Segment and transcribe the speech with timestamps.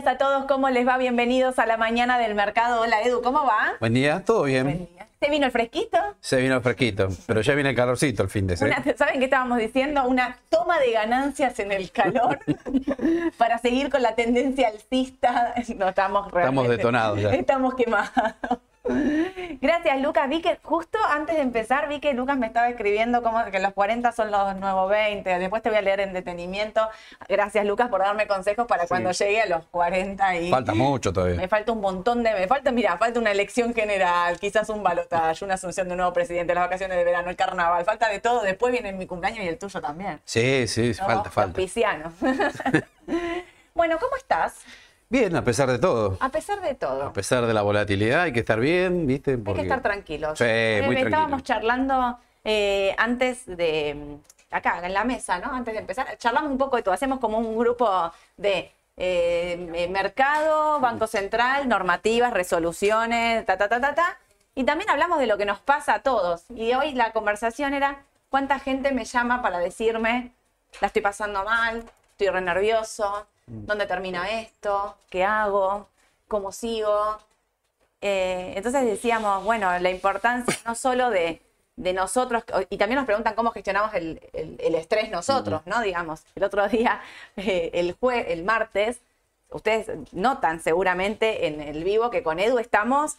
[0.00, 0.96] Días a todos, ¿cómo les va?
[0.96, 2.80] Bienvenidos a la mañana del mercado.
[2.80, 3.74] Hola Edu, ¿cómo va?
[3.80, 4.64] Buen día, todo bien.
[4.64, 5.08] Buen día.
[5.20, 5.98] ¿Se vino el fresquito?
[6.20, 8.82] Se vino el fresquito, pero ya viene el calorcito el fin de semana.
[8.96, 10.04] ¿Saben qué estábamos diciendo?
[10.08, 12.38] Una toma de ganancias en el calor
[13.36, 15.52] para seguir con la tendencia alcista.
[15.76, 17.34] No, estamos realmente, Estamos detonados ya.
[17.34, 18.10] Estamos quemados.
[19.60, 20.28] Gracias, Lucas.
[20.28, 23.72] Vi que justo antes de empezar, vi que Lucas me estaba escribiendo como que los
[23.74, 25.38] 40 son los nuevos 20.
[25.38, 26.88] Después te voy a leer en detenimiento.
[27.28, 30.50] Gracias, Lucas, por darme consejos para cuando llegue a los 40 y.
[30.50, 31.36] Falta mucho todavía.
[31.36, 32.32] Me falta un montón de.
[32.32, 36.12] Me falta, mira, falta una elección general, quizás un balotaje, una asunción de un nuevo
[36.12, 37.84] presidente, las vacaciones de verano, el carnaval.
[37.84, 38.42] Falta de todo.
[38.42, 40.20] Después viene mi cumpleaños y el tuyo también.
[40.24, 41.48] Sí, sí, Somos falta, falta.
[41.58, 42.12] auspicianos.
[43.74, 44.54] bueno, ¿cómo estás?
[45.10, 46.16] Bien, a pesar de todo.
[46.20, 47.02] A pesar de todo.
[47.02, 49.32] A pesar de la volatilidad, hay que estar bien, ¿viste?
[49.44, 50.38] Hay que estar tranquilos.
[50.38, 51.76] Sí, Eh, muy Estábamos tranquilo.
[51.76, 55.52] charlando eh, antes de, mm, acá, en la mesa, ¿no?
[55.52, 56.94] Antes de empezar, charlamos un poco de todo.
[56.94, 63.80] Hacemos como un grupo de eh, eh, mercado, Banco Central, normativas, resoluciones, ta, ta, ta,
[63.80, 64.18] ta, ta.
[64.54, 66.44] Y también hablamos de lo que nos pasa a todos.
[66.54, 70.30] Y hoy la conversación era, ¿cuánta gente me llama para decirme,
[70.80, 73.26] la estoy pasando mal, estoy re nervioso,
[73.66, 74.96] ¿dónde termina esto?
[75.10, 75.88] ¿Qué hago?
[76.28, 77.18] ¿Cómo sigo?
[78.00, 81.42] Eh, entonces decíamos, bueno, la importancia no solo de,
[81.76, 85.80] de nosotros, y también nos preguntan cómo gestionamos el, el- el estrés nosotros, ¿no?
[85.82, 87.00] Digamos, el otro día,
[87.36, 89.00] eh, el, jue- el martes,
[89.50, 93.16] ustedes notan seguramente en el vivo que con Edu estamos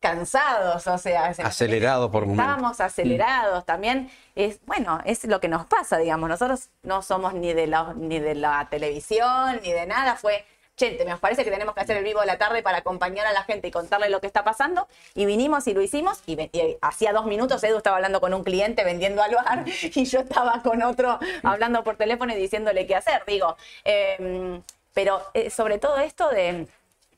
[0.00, 2.44] cansados, o sea, se nos- Acelerado por momentos.
[2.44, 4.10] Estábamos acelerados también.
[4.34, 6.28] Es, bueno, es lo que nos pasa, digamos.
[6.28, 10.16] Nosotros no somos ni de la, ni de la televisión, ni de nada.
[10.16, 10.44] Fue,
[10.76, 13.26] che, te- nos parece que tenemos que hacer el vivo de la tarde para acompañar
[13.26, 14.88] a la gente y contarle lo que está pasando.
[15.14, 16.22] Y vinimos y lo hicimos.
[16.26, 16.38] Y
[16.80, 20.62] hacía dos minutos Edu estaba hablando con un cliente vendiendo al bar y yo estaba
[20.62, 23.22] con otro hablando por teléfono y diciéndole qué hacer.
[23.26, 24.62] Digo, em,
[24.94, 26.66] pero eh, sobre todo esto de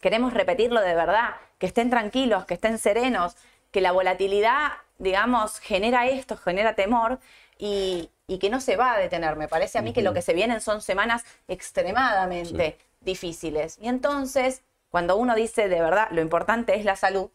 [0.00, 1.30] queremos repetirlo de verdad,
[1.62, 3.36] que estén tranquilos, que estén serenos,
[3.70, 7.20] que la volatilidad, digamos, genera esto, genera temor
[7.56, 9.36] y, y que no se va a detener.
[9.36, 13.78] Me parece a mí que lo que se vienen son semanas extremadamente difíciles.
[13.80, 17.30] Y entonces, cuando uno dice de verdad, lo importante es la salud,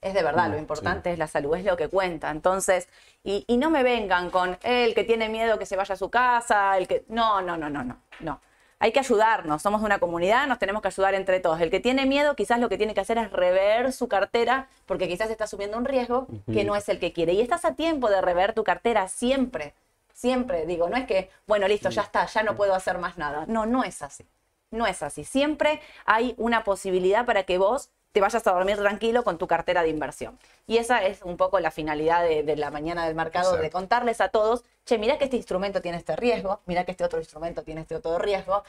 [0.00, 2.30] es de verdad, Mm, lo importante es la salud, es lo que cuenta.
[2.32, 2.88] Entonces,
[3.22, 6.10] y, y no me vengan con el que tiene miedo que se vaya a su
[6.10, 7.04] casa, el que...
[7.06, 8.40] No, no, no, no, no, no.
[8.80, 11.60] Hay que ayudarnos, somos una comunidad, nos tenemos que ayudar entre todos.
[11.60, 15.08] El que tiene miedo quizás lo que tiene que hacer es rever su cartera porque
[15.08, 17.32] quizás está asumiendo un riesgo que no es el que quiere.
[17.32, 19.74] Y estás a tiempo de rever tu cartera siempre,
[20.14, 20.64] siempre.
[20.66, 23.44] Digo, no es que, bueno, listo, ya está, ya no puedo hacer más nada.
[23.48, 24.24] No, no es así.
[24.70, 25.24] No es así.
[25.24, 29.82] Siempre hay una posibilidad para que vos te vayas a dormir tranquilo con tu cartera
[29.82, 30.38] de inversión.
[30.66, 34.20] Y esa es un poco la finalidad de, de la mañana del mercado, de contarles
[34.20, 37.62] a todos, che, mira que este instrumento tiene este riesgo, mira que este otro instrumento
[37.62, 38.64] tiene este otro riesgo,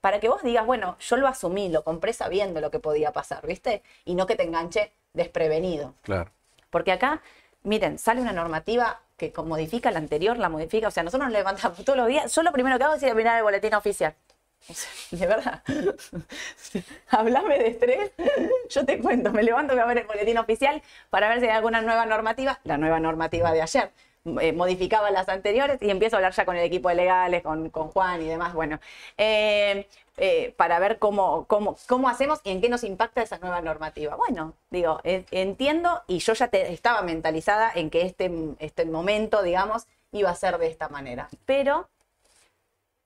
[0.00, 3.46] para que vos digas, bueno, yo lo asumí, lo compré sabiendo lo que podía pasar,
[3.46, 3.82] ¿viste?
[4.04, 5.94] Y no que te enganche desprevenido.
[6.02, 6.30] Claro.
[6.70, 7.22] Porque acá,
[7.62, 11.84] miren, sale una normativa que modifica la anterior, la modifica, o sea, nosotros nos levantamos
[11.84, 14.14] todos los días, yo lo primero que hago es ir a mirar el boletín oficial.
[15.10, 15.62] De verdad.
[17.08, 18.12] Hablame de estrés,
[18.70, 21.52] yo te cuento, me levanto voy a ver el boletín oficial para ver si hay
[21.52, 23.92] alguna nueva normativa, la nueva normativa de ayer.
[24.40, 27.70] eh, modificaba las anteriores y empiezo a hablar ya con el equipo de legales, con,
[27.70, 28.78] con Juan y demás, bueno,
[29.18, 33.60] eh, eh, para ver cómo, cómo, cómo hacemos y en qué nos impacta esa nueva
[33.62, 34.14] normativa.
[34.16, 38.30] Bueno, digo, entiendo y yo ya estaba mentalizada en que este,
[38.60, 41.28] este momento, digamos, iba a ser de esta manera.
[41.46, 41.88] Pero,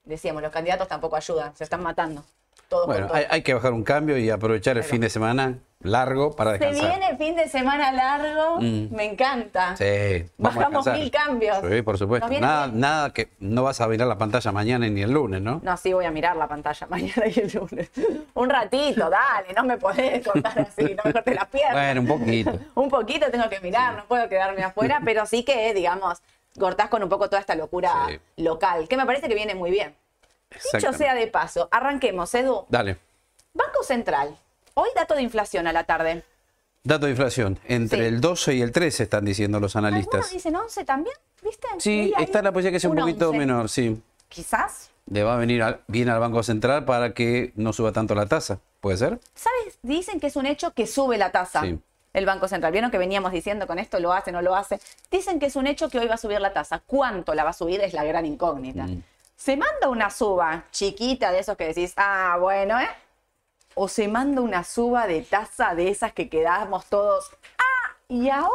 [0.07, 2.25] decíamos, los candidatos tampoco ayudan, se están matando.
[2.69, 6.35] Todos Bueno, hay, hay que bajar un cambio y aprovechar el fin de semana largo
[6.35, 6.89] para Se descansar.
[6.99, 8.93] viene el fin de semana largo, Mm.
[8.93, 9.77] me encanta.
[9.77, 11.59] Sí, vamos Bajamos mil cambios.
[11.71, 12.29] Sí, por supuesto.
[12.41, 12.81] Nada, bien.
[12.81, 15.61] nada que no vas a mirar la pantalla mañana ni el lunes, ¿no?
[15.63, 17.89] No, sí, voy a mirar la pantalla mañana y el lunes.
[18.35, 21.75] Un ratito, dale, no me podés contar así, no me cortes las piernas.
[21.75, 22.59] Bueno, un poquito.
[22.75, 26.21] un poquito tengo que mirar, no puedo quedarme afuera, pero sí que, digamos,
[26.59, 28.19] cortás con un poco toda esta locura Sí.
[28.43, 29.95] local, que me parece que viene muy bien.
[30.73, 32.65] Dicho sea de paso, arranquemos, Edu.
[32.69, 32.99] Dale.
[33.53, 34.37] Banco Central,
[34.75, 36.25] hoy dato de inflación a la tarde.
[36.85, 37.59] Dato de inflación.
[37.67, 38.05] Entre Sí.
[38.05, 40.31] el 12 y el 13 están diciendo los Algunos analistas.
[40.31, 41.67] dicen 11 también, ¿viste?
[41.79, 43.39] Sí, está la posibilidad que sea un poquito 11.
[43.39, 44.01] menor, sí.
[44.29, 44.91] Quizás.
[45.11, 48.27] Le va a venir al- bien al Banco Central para que no suba tanto la
[48.27, 48.61] tasa.
[48.81, 49.19] ¿Puede ser?
[49.35, 49.79] ¿Sabes?
[49.83, 51.63] Dicen que es un hecho que sube la tasa.
[51.63, 51.79] Sí.
[52.17, 52.73] El Banco Central.
[52.73, 54.81] ¿Vieron que veníamos diciendo con esto lo hace, no lo hace?
[55.11, 56.81] Dicen que es un hecho que hoy va a subir la tasa.
[56.85, 57.83] ¿Cuánto la va a subir?
[57.83, 58.85] Es la gran incógnita.
[58.85, 59.03] Mm.
[59.37, 62.89] Se manda una suba chiquita de esos que decís, ah, bueno, ¿eh?
[63.75, 68.51] O se manda una suba de tasa de esas que quedamos todos, ah, y ahora,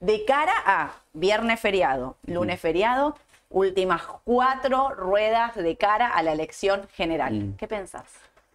[0.00, 3.16] de cara a viernes feriado, lunes feriado,
[3.48, 7.32] últimas cuatro ruedas de cara a la elección general.
[7.32, 7.56] Mm.
[7.56, 8.04] ¿Qué pensás?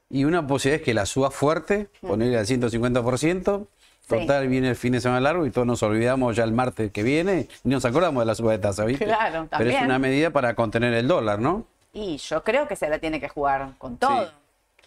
[0.09, 3.67] Y una posibilidad es que la suba fuerte, ponerle al 150%.
[4.07, 7.03] Total, viene el fin de semana largo y todos nos olvidamos ya el martes que
[7.03, 9.05] viene y nos acordamos de la suba de tasa, ¿viste?
[9.05, 9.85] Claro, Pero es también.
[9.85, 11.65] una medida para contener el dólar, ¿no?
[11.93, 14.25] Y yo creo que se la tiene que jugar con todo.
[14.25, 14.31] Sí.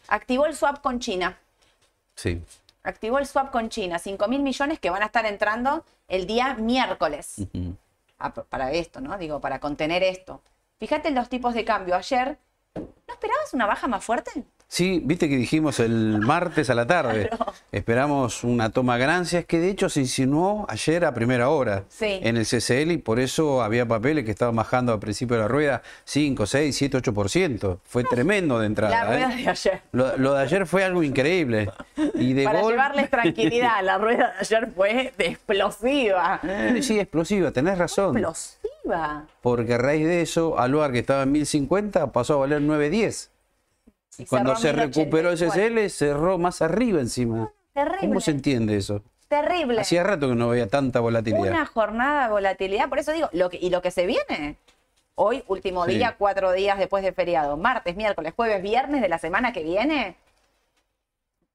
[0.09, 1.39] Activó el swap con China.
[2.15, 2.43] Sí.
[2.83, 3.99] Activó el swap con China.
[3.99, 7.37] 5 mil millones que van a estar entrando el día miércoles.
[8.19, 9.17] Ah, para esto, ¿no?
[9.19, 10.43] Digo, para contener esto.
[10.79, 11.97] Fíjate en los tipos de cambio.
[11.97, 12.39] Ayer,
[12.75, 14.45] ¿no esperabas una baja más fuerte?
[14.69, 17.31] Sí, viste que dijimos el martes a la tarde.
[17.71, 22.19] Esperamos una toma ganancias que de hecho se insinuó ayer a primera hora Sí.
[22.23, 25.49] en el CCL y por eso había papeles que estaban bajando al principio de la
[25.49, 27.79] rueda 5, 6, 7, 8%.
[27.85, 29.05] Fue tremendo de entrada.
[29.05, 29.43] La rueda ¿eh?
[29.45, 29.83] de ayer.
[29.93, 31.71] Lo, lo de ayer fue algo increíble.
[32.15, 36.41] Y de Para gol, llevarles tranquilidad, la rueda de ayer fue de explosiva.
[36.75, 38.17] Sí, sí, explosiva, tenés razón.
[38.19, 39.27] Explosiva.
[39.41, 43.31] Porque a raíz de eso, Aluar que estaba en 1050 pasó a valer 910.
[44.19, 45.63] Y Cuando se recuperó el 1084.
[45.85, 47.53] CCL, cerró más arriba encima.
[47.75, 47.99] Terrible.
[48.09, 49.03] ¿Cómo se entiende eso?
[49.29, 49.81] Terrible.
[49.81, 51.51] Hacía rato que no veía tanta volatilidad.
[51.53, 54.57] Una jornada de volatilidad, por eso digo, lo que, y lo que se viene.
[55.17, 55.95] Hoy, último Sí.
[55.95, 57.57] día, cuatro días después de feriado.
[57.57, 60.17] Martes, miércoles, jueves, viernes de la semana que viene.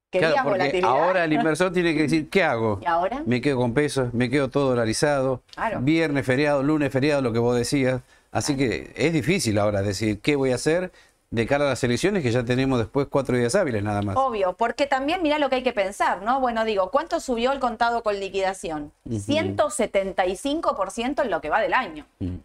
[0.10, 0.90] ¿Qué Claro, días porque volatilidad?
[0.90, 2.80] ahora el inversor tiene que decir, ¿qué hago?
[2.82, 3.24] ¿Y ahora?
[3.26, 5.42] Me quedo con pesos, me quedo todo dolarizado.
[5.56, 5.80] Claro.
[5.82, 8.02] Viernes feriado, lunes feriado, lo que vos decías.
[8.32, 10.92] Así que es difícil ahora decir qué voy a hacer
[11.32, 14.18] de cara a las elecciones que ya tenemos después cuatro días hábiles nada más.
[14.18, 16.42] Obvio, porque también mira lo que hay que pensar, ¿no?
[16.42, 18.92] Bueno, digo, ¿cuánto subió el contado con liquidación?
[19.08, 22.06] 175% en lo que va del año.
[22.20, 22.36] Mm.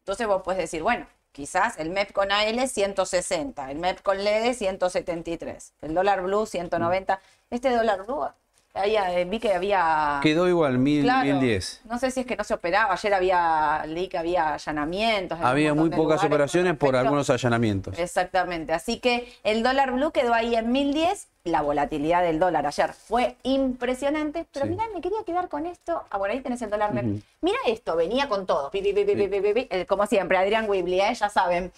[0.00, 4.52] Entonces vos puedes decir, bueno, quizás el MEP con AL 160, el MEP con LED
[4.52, 7.18] 173, el dólar blue 190.
[7.48, 8.26] Este dólar blue,
[8.74, 10.18] había- eh, vi que había...
[10.22, 11.80] Quedó igual, mil, Claro, 1010.
[11.84, 12.92] No sé si es que no se operaba.
[12.92, 15.38] Ayer había, leí que había allanamientos.
[15.40, 17.98] Había muy pocas lugares operaciones por algunos allanamientos.
[17.98, 18.72] Exactamente.
[18.72, 21.28] Así que el dólar blue quedó ahí en 1010.
[21.44, 24.46] La volatilidad del dólar ayer fue impresionante.
[24.50, 24.70] Pero Sí.
[24.72, 26.02] mirá, me quería quedar con esto.
[26.10, 27.04] Ah, bueno, ahí tenés el dólar MEP.
[27.06, 27.20] Ujú.
[27.42, 28.70] Mira esto, venía con todo.
[28.70, 29.68] Pi, pi, pi, Sí.
[29.70, 31.14] eh, como siempre, Adrián Wibley, ¿eh?
[31.14, 31.70] ya saben.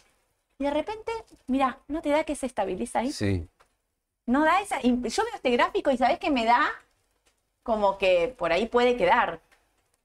[0.59, 1.13] Y de repente,
[1.49, 3.13] mira, ¿no te da que se estabiliza ahí?
[3.13, 3.47] Sí.
[4.27, 4.81] No da esa.
[4.81, 6.61] Yo veo este gráfico y ¿sabés qué me da?
[7.67, 9.41] Como que por ahí puede quedar.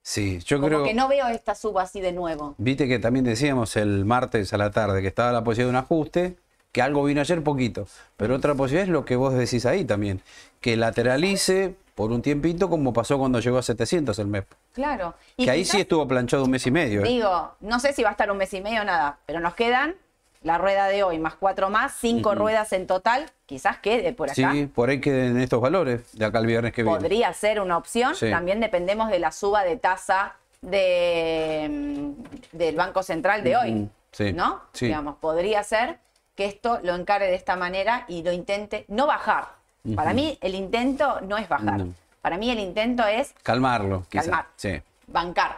[0.02, 0.84] Sí, yo Como creo.
[0.84, 2.56] que no veo esta suba así de nuevo.
[2.58, 5.84] Viste que también decíamos el martes a la tarde que estaba la posibilidad de un
[5.86, 6.36] ajuste,
[6.72, 7.86] que algo vino ayer poquito.
[8.18, 10.22] Pero otra posibilidad es lo que vos decís ahí también,
[10.60, 14.48] que lateralice por un tiempito como pasó cuando llegó a 700 el MEP.
[14.74, 15.14] Claro.
[15.38, 17.02] Y Que ahí sí estuvo planchado un mes y medio.
[17.02, 17.08] ¿eh?
[17.08, 19.54] Digo, no sé si va a estar un mes y medio o nada, pero nos
[19.54, 19.96] quedan
[20.42, 24.54] la rueda de hoy más cuatro más, cinco ruedas en total, quizás quede por acá.
[24.54, 26.98] Sí, por ahí queden estos valores de acá el viernes que viene.
[26.98, 28.16] Podría ser una opción.
[28.16, 28.30] Sí.
[28.30, 33.90] También dependemos de la suba de tasa de, mm, del Banco Central de hoy.
[34.14, 34.62] Sí, ¿No?
[34.72, 34.86] sí.
[34.86, 35.98] Digamos, podría ser
[36.36, 39.50] que esto lo encare de esta manera y lo intente no bajar.
[39.96, 41.80] Para mí el intento no es bajar.
[41.80, 41.94] No.
[42.22, 44.28] Para mí el intento es Calmarlo, quizás.
[44.28, 44.46] Calmar.
[44.56, 44.82] Sí.
[45.08, 45.58] bancar.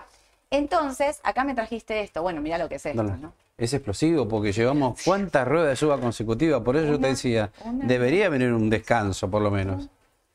[0.49, 2.23] Entonces, acá me trajiste esto.
[2.23, 3.33] Bueno, mira lo que es esto, No, no.
[3.57, 6.63] Es explosivo porque llevamos cuántas ruedas de suba consecutiva.
[6.63, 7.85] Por eso yo te decía, una.
[7.85, 9.89] debería venir un descanso por lo menos.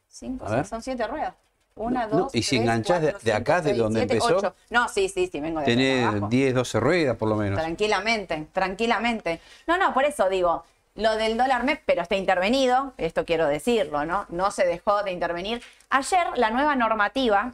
[0.08, 1.34] Cinco, seis, son siete ruedas.
[1.74, 4.36] Una, No, dos, y si tres, enganchás de- cuatro, de acá, de donde siete, empezó,
[4.38, 4.54] ocho.
[4.70, 6.28] No, sí, sí, sí, vengo de Tenés abajo.
[6.28, 7.58] 10, 12 ruedas por lo menos.
[7.58, 9.40] Tranquilamente, tranquilamente.
[9.68, 10.64] No, no, por eso digo,
[10.96, 14.26] lo del dólar MEP, pero está intervenido, esto quiero decirlo, ¿no?
[14.28, 15.62] No se dejó de intervenir.
[15.90, 17.52] Ayer la nueva normativa,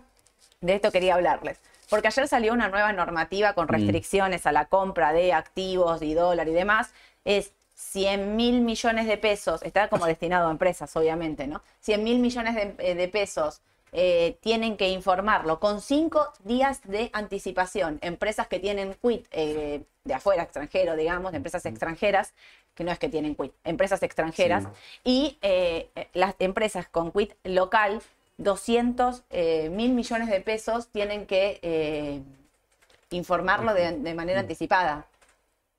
[0.62, 1.58] de esto quería hablarles,
[1.94, 6.48] porque ayer salió una nueva normativa con restricciones a la compra de activos y dólar
[6.48, 6.92] y demás,
[7.24, 11.62] es 100 mil millones de pesos, está como destinado a empresas, obviamente, ¿no?
[11.82, 13.60] 100 mil millones de, eh, de pesos
[13.96, 18.00] eh, tienen que informarlo con cinco días de anticipación.
[18.02, 22.34] Empresas que tienen quit eh, de afuera, extranjero, digamos, de empresas extranjeras,
[22.74, 24.64] que no es que tienen quit, empresas extranjeras,
[25.04, 28.02] y eh, las empresas con quit local,
[28.38, 32.20] 200 eh, mil millones de pesos tienen que eh,
[33.10, 35.06] informarlo de, de manera anticipada.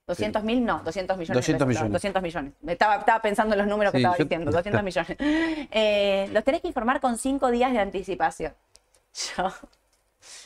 [0.07, 1.35] 200 mil, no, 200 millones.
[1.37, 1.93] 200 de pesos, millones.
[1.93, 2.53] 200 millones.
[2.61, 5.17] Me Estaba, estaba pensando en los números que Sí, estaba yo- diciendo, 200 millones.
[5.19, 8.53] Eh, los tenés que informar con cinco días de anticipación.
[9.37, 9.51] Yo,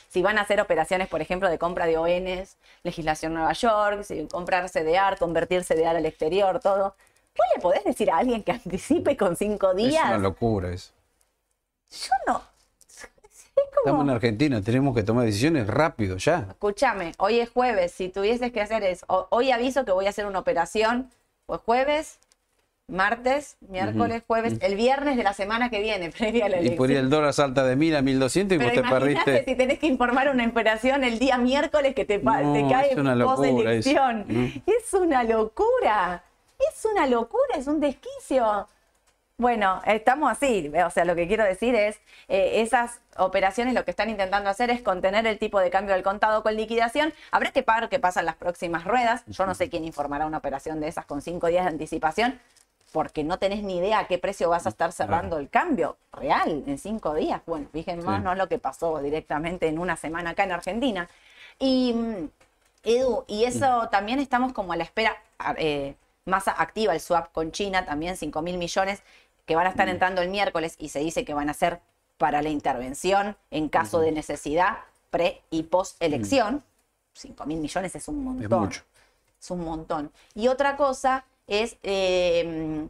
[0.08, 4.28] si van a hacer operaciones, por ejemplo, de compra de ONs, legislación Nueva York, si
[4.28, 6.96] comprar CDR, convertir CDR al exterior, todo.
[7.38, 10.06] ¿Vos le podés decir a alguien que anticipe con cinco Es días?
[10.08, 10.92] una locura eso.
[11.92, 12.42] Yo no.
[12.88, 13.08] Es
[13.78, 16.48] Estamos en Argentina, tenemos que tomar decisiones rápido ya.
[16.50, 20.10] escúchame, hoy es jueves, si tuvieses que hacer eso, o- hoy aviso que voy a
[20.10, 21.10] hacer una operación,
[21.46, 22.20] pues jueves,
[22.88, 26.78] martes, miércoles, jueves, el viernes de la semana que viene, previa a la Y elección.
[26.78, 29.46] por ahí el dólar salta de 1000 a 1200 y Pero vos te perdiste.
[29.46, 32.98] si tenés que informar una operación el día miércoles que te, No, te cae es
[32.98, 34.26] una locura elección.
[34.28, 34.46] Mm.
[34.66, 36.24] Es una locura.
[36.60, 38.68] Es una locura, es un desquicio.
[39.40, 41.96] Bueno, estamos así, o sea, lo que quiero decir es,
[42.28, 46.04] eh, esas operaciones lo que están intentando hacer es contener el tipo de cambio del
[46.04, 47.14] contado con liquidación.
[47.32, 49.24] Habrá que ver qué pasa en las próximas ruedas.
[49.28, 52.38] Yo no sé quién informará una operación de esas con cinco días de anticipación,
[52.92, 56.66] porque no tenés ni idea a qué precio vas a estar cerrando el cambio real
[56.68, 57.42] en cinco días.
[57.46, 61.08] Bueno, fíjense más, no lo que pasó directamente en una semana acá en Argentina.
[61.60, 62.30] Y, mm,
[62.84, 65.16] Edu, y eso también estamos como a la espera.
[65.56, 69.02] Eh, más activa el swap con China, también 5 mil millones
[69.50, 71.80] que van a estar entrando el miércoles y se dice que van a ser
[72.20, 74.78] para la intervención en caso de necesidad
[75.10, 76.64] pre y post elección.
[77.14, 78.44] 5 mil millones es un montón.
[78.44, 78.84] Es mucho.
[79.42, 80.12] Es un montón.
[80.36, 82.90] Y otra cosa es, em,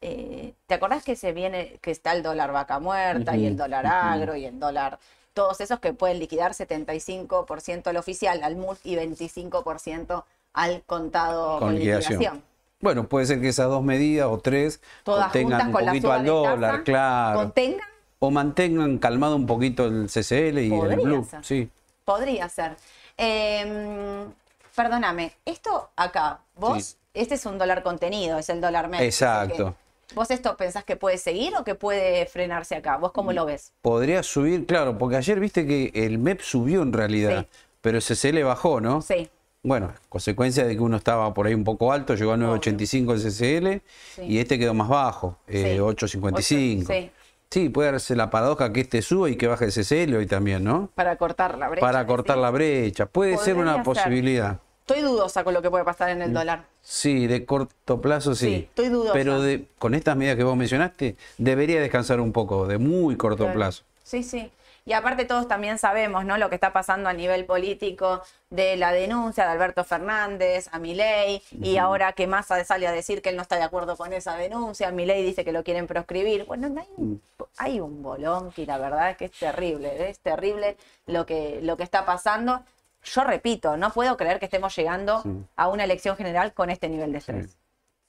[0.00, 3.84] eh, ¿te acordás que se viene, que está el dólar vaca muerta y el dólar
[3.84, 5.00] agro y el dólar,
[5.34, 11.74] todos esos que pueden liquidar 75% al oficial, al MUS y 25% al contado con,
[11.74, 12.44] liquidación.
[12.86, 16.84] Bueno, puede ser que esas dos medidas o tres Todas contengan un poquito al dólar,
[16.84, 17.40] claro.
[17.40, 17.88] ¿Contengan?
[18.20, 21.26] O mantengan calmado un poquito el CCL y el Blue.
[21.42, 21.68] Sí.
[22.04, 22.76] Podría ser.
[23.16, 24.32] Em,
[24.76, 29.04] perdóname, esto acá, vos, este es un dólar contenido, es el dólar medio.
[29.04, 29.74] Exacto.
[30.14, 32.98] ¿Vos esto pensás que puede seguir o que puede frenarse acá?
[32.98, 33.72] ¿Vos cómo lo ves?
[33.82, 37.46] Podría subir, claro, porque ayer viste que el MEP subió en realidad,
[37.80, 39.02] pero el CCL bajó, ¿no?
[39.02, 39.28] Sí.
[39.66, 43.80] Bueno, consecuencia de que uno estaba por ahí un poco alto, llegó a 9.85 el
[43.80, 46.88] CCL y este quedó más bajo, 8.55.
[46.88, 47.10] Eh,
[47.50, 47.68] sí.
[47.70, 50.88] puede darse la paradoja que este suba y que baje el CCL hoy también, ¿no?
[50.94, 51.84] Para cortar la brecha.
[51.84, 53.06] Para cortar la brecha.
[53.06, 54.60] Puede ser una posibilidad.
[54.86, 56.34] Estoy dudosa con lo que puede pasar en el mm.
[56.34, 56.64] dólar.
[56.80, 58.46] Sí, de corto plazo sí.
[58.46, 59.14] Sí, estoy dudosa.
[59.14, 63.52] Pero de, con estas medidas que vos mencionaste, debería descansar un poco, de muy corto
[63.52, 63.82] plazo.
[64.04, 64.48] Sí, sí.
[64.88, 66.38] Y aparte todos también sabemos, ¿no?
[66.38, 71.42] Lo que está pasando a nivel político de la denuncia de Alberto Fernández a Milei
[71.60, 74.36] y ahora que Massa sale a decir que él no está de acuerdo con esa
[74.36, 76.44] denuncia, Milei dice que lo quieren proscribir.
[76.44, 77.20] Bueno, hay un, mm.
[77.58, 80.76] hay un bolón que la verdad es que es terrible, es terrible
[81.06, 82.62] lo que, lo que está pasando.
[83.02, 85.24] Yo repito, no puedo creer que estemos llegando
[85.56, 87.58] a una elección general con este nivel de estrés.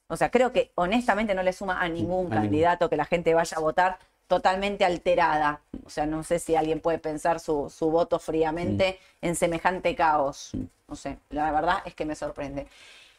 [0.10, 3.58] O sea, creo que honestamente no le suma a ningún candidato que la gente vaya
[3.58, 5.62] a votar totalmente alterada.
[5.86, 10.52] O sea, no sé si alguien puede pensar su, voto fríamente en semejante caos.
[10.88, 12.68] No sé, la verdad es que me sorprende.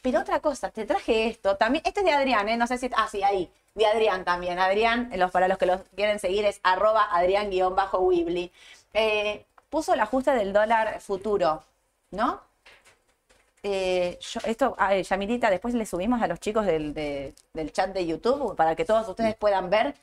[0.03, 2.57] Pero otra cosa, te traje esto, también, este es de Adrián, ¿eh?
[2.57, 4.59] no sé si, ah, sí, ahí, de Adrián también.
[4.59, 8.53] Adrián, los, para los que los quieren seguir, es arroba Adrián-Wibli.
[8.95, 11.63] Eh, puso el ajuste del dólar futuro,
[12.13, 12.41] ¿no?
[13.65, 18.55] Eh, esto, ah, Yamilita, después le subimos a los chicos del, del chat de YouTube
[18.55, 19.95] para que todos ustedes puedan ver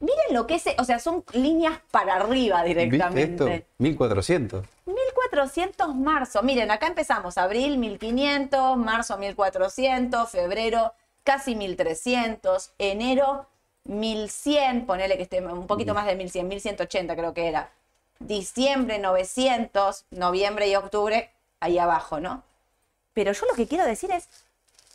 [0.00, 3.44] Miren lo que es, o sea, son líneas para arriba directamente.
[3.44, 3.66] ¿Viste esto?
[3.78, 4.64] 1400.
[4.86, 6.42] 1400 marzo.
[6.42, 10.92] Miren, acá empezamos abril 1500, marzo 1400, febrero
[11.24, 13.46] casi 1300, enero
[13.84, 17.70] 1100, ponele que esté un poquito más de 1100, 1180 creo que era.
[18.20, 21.30] Diciembre 900, noviembre y octubre
[21.60, 22.44] ahí abajo, ¿no?
[23.14, 24.28] Pero yo lo que quiero decir es,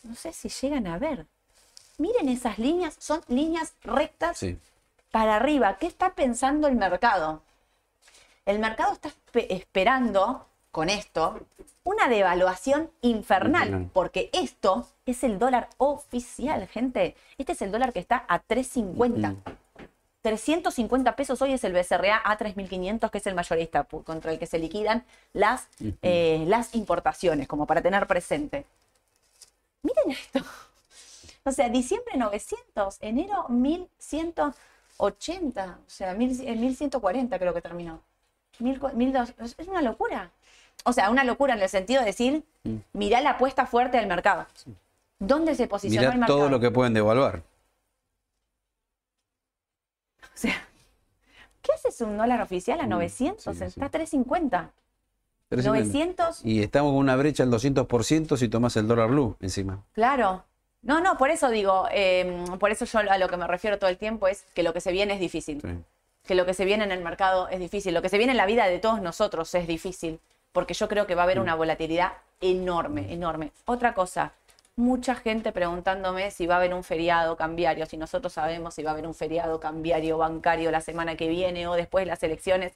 [0.02, 1.26] no sé si llegan a ver.
[1.98, 4.38] Miren esas líneas, son líneas rectas.
[4.38, 4.58] Sí
[5.14, 5.76] para arriba.
[5.78, 7.40] ¿Qué está pensando el mercado?
[8.46, 11.38] El mercado está esperando con esto
[11.84, 17.14] una devaluación infernal, porque esto es el dólar oficial, gente.
[17.38, 19.36] Este es el dólar que está a 350.
[20.22, 24.46] 350 pesos hoy es el BCRA a 3.500, que es el mayorista contra el que
[24.46, 25.68] se liquidan las,
[26.02, 28.66] eh, las importaciones, como para tener presente.
[29.82, 30.40] Miren esto.
[31.46, 34.54] O sea, diciembre 900, enero 1100.
[34.96, 38.00] 80, o sea, 1140 creo que terminó.
[38.60, 40.30] es una locura.
[40.84, 42.76] O sea, una locura en el sentido de decir, mm.
[42.92, 44.46] mirá la apuesta fuerte del mercado.
[45.18, 46.38] ¿Dónde se posicionó el mercado?
[46.38, 47.42] todo lo que pueden devaluar.
[50.22, 50.54] O sea,
[51.62, 53.46] ¿qué haces un dólar oficial a 900?
[53.46, 54.72] Mm, Está a 350.
[55.50, 56.44] 900.
[56.44, 59.84] Y estamos con una brecha del 200% si tomas el dólar blue encima.
[59.92, 60.44] Claro.
[60.84, 63.88] No, no, por eso digo, em, por eso yo a lo que me refiero todo
[63.88, 65.84] el tiempo es que lo que se viene es difícil.
[66.26, 67.94] Que lo que se viene en el mercado es difícil.
[67.94, 70.20] Lo que se viene en la vida de todos nosotros es difícil.
[70.52, 73.50] Porque yo creo que va a haber una volatilidad enorme, enorme.
[73.64, 74.32] Otra cosa,
[74.76, 78.90] mucha gente preguntándome si va a haber un feriado cambiario, si nosotros sabemos si va
[78.90, 82.74] a haber un feriado cambiario bancario la semana que viene o después de las elecciones.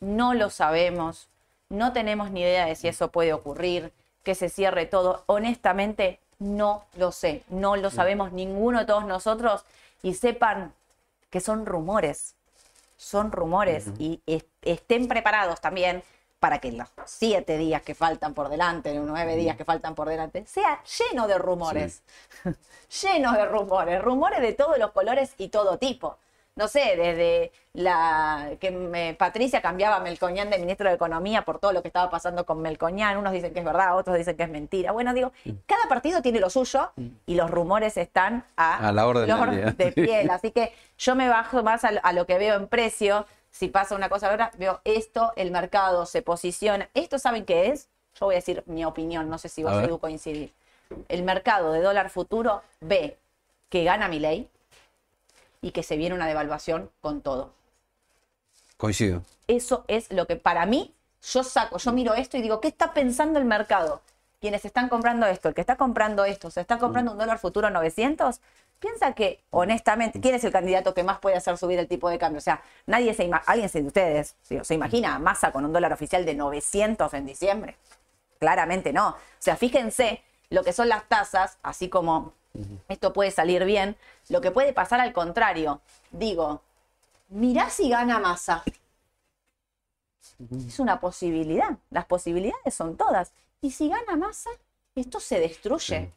[0.00, 1.28] No lo sabemos,
[1.68, 3.92] no tenemos ni idea de si eso puede ocurrir,
[4.22, 5.24] que se cierre todo.
[5.26, 9.64] Honestamente, no lo sé, no lo sabemos ninguno de todos nosotros.
[10.02, 10.72] Y sepan
[11.30, 12.34] que son rumores,
[12.96, 14.22] son rumores y
[14.62, 16.02] estén preparados también
[16.40, 20.08] para que los siete días que faltan por delante, los nueve días que faltan por
[20.08, 22.02] delante, sea lleno de rumores.
[23.02, 26.16] lleno de rumores, rumores de todos los colores y todo tipo.
[26.58, 31.72] No sé, desde la que Patricia cambiaba a Melcoñán de ministro de Economía por todo
[31.72, 33.16] lo que estaba pasando con Melcoñán.
[33.16, 34.90] Unos dicen que es verdad, otros dicen que es mentira.
[34.90, 35.30] Bueno, digo,
[35.66, 36.90] cada partido tiene lo suyo
[37.26, 40.28] y los rumores están a, la orden de piel.
[40.30, 43.24] Así que yo me bajo más a, lo que veo en precio.
[43.52, 46.88] Si pasa una cosa ahora, veo esto, el mercado se posiciona.
[46.92, 47.88] ¿Esto saben qué es?
[48.18, 50.52] Yo voy a decir mi opinión, no sé si vos, Edu, coincidir
[51.08, 53.16] el mercado de dólar futuro ve
[53.68, 54.48] que gana mi ley
[55.60, 57.52] y que se viene una devaluación con todo.
[58.76, 59.22] Coincido.
[59.46, 62.92] Eso es lo que para mí, yo saco, yo miro esto y digo, ¿qué está
[62.92, 64.02] pensando el mercado?
[64.40, 67.70] Quienes están comprando esto, el que está comprando esto, se está comprando un dólar futuro
[67.70, 68.40] 900,
[68.78, 72.18] piensa que, honestamente, ¿quién es el candidato que más puede hacer subir el tipo de
[72.18, 72.38] cambio?
[72.38, 75.92] O sea, nadie se imagina, alguien de ustedes se imagina a Massa con un dólar
[75.92, 77.76] oficial de 900 en diciembre.
[78.38, 79.08] Claramente no.
[79.08, 82.32] O sea, fíjense lo que son las tasas, así como
[82.88, 83.96] esto puede salir bien,
[84.28, 85.80] lo que puede pasar al contrario.
[86.10, 86.62] Digo,
[87.28, 88.62] mirá si gana masa.
[90.66, 91.78] Es una posibilidad.
[91.90, 93.32] Las posibilidades son todas.
[93.60, 94.50] Y si gana masa,
[94.94, 96.12] esto se destruye.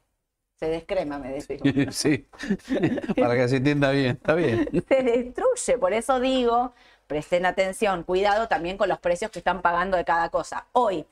[0.56, 1.60] Se descrema, me decís.
[1.96, 2.28] Sí,
[3.20, 4.70] para que se entienda bien, está bien.
[4.88, 6.74] Se destruye, por eso digo,
[7.08, 10.68] presten atención, cuidado también con los precios que están pagando de cada cosa.
[10.74, 11.08] Hoy,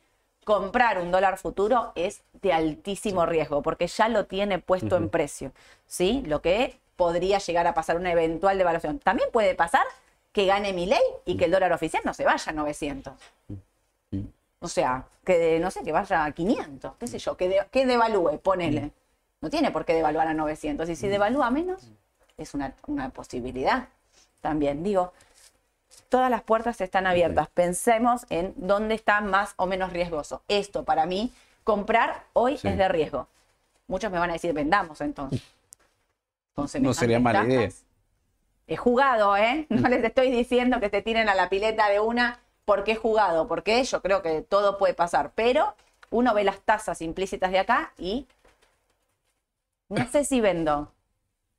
[0.45, 5.51] comprar un dólar futuro es de altísimo riesgo porque ya lo tiene puesto en precio,
[5.88, 6.23] ¿sí?
[6.25, 8.99] Lo que podría llegar a pasar una eventual devaluación.
[8.99, 9.85] También puede pasar
[10.33, 13.13] que gane mi ley y que el dólar oficial no se vaya a 900.
[14.59, 18.39] O sea, que no sé, que vaya a 500, qué sé yo, que, que devalúe,
[18.39, 18.91] ponele.
[19.39, 20.89] No tiene por qué devaluar a 900.
[20.89, 21.89] Y si devalúa menos,
[22.38, 23.88] es una, una posibilidad
[24.41, 24.83] también.
[24.83, 25.13] Digo,
[26.09, 27.47] todas las puertas están abiertas.
[27.47, 30.41] Pensemos en dónde está más o menos riesgoso.
[30.49, 31.31] Esto para mí,
[31.63, 33.29] comprar hoy es de riesgo.
[33.88, 35.41] Muchos me van a decir, vendamos entonces.
[36.55, 37.69] No sería mala idea.
[38.67, 39.65] He jugado, ¿eh?
[39.69, 43.47] No les estoy diciendo que te tiren a la pileta de una porque he jugado,
[43.47, 45.75] porque yo creo que todo puede pasar, pero
[46.12, 48.27] uno ve las tasas implícitas de acá y
[49.89, 50.91] no sé si vendo,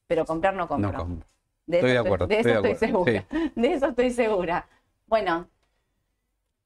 [0.06, 0.92] pero comprar no compro.
[0.92, 1.26] No compro.
[1.66, 2.26] De estoy de acuerdo.
[2.26, 3.24] De eso estoy, segura.
[3.54, 4.66] De eso estoy segura.
[5.06, 5.48] Bueno.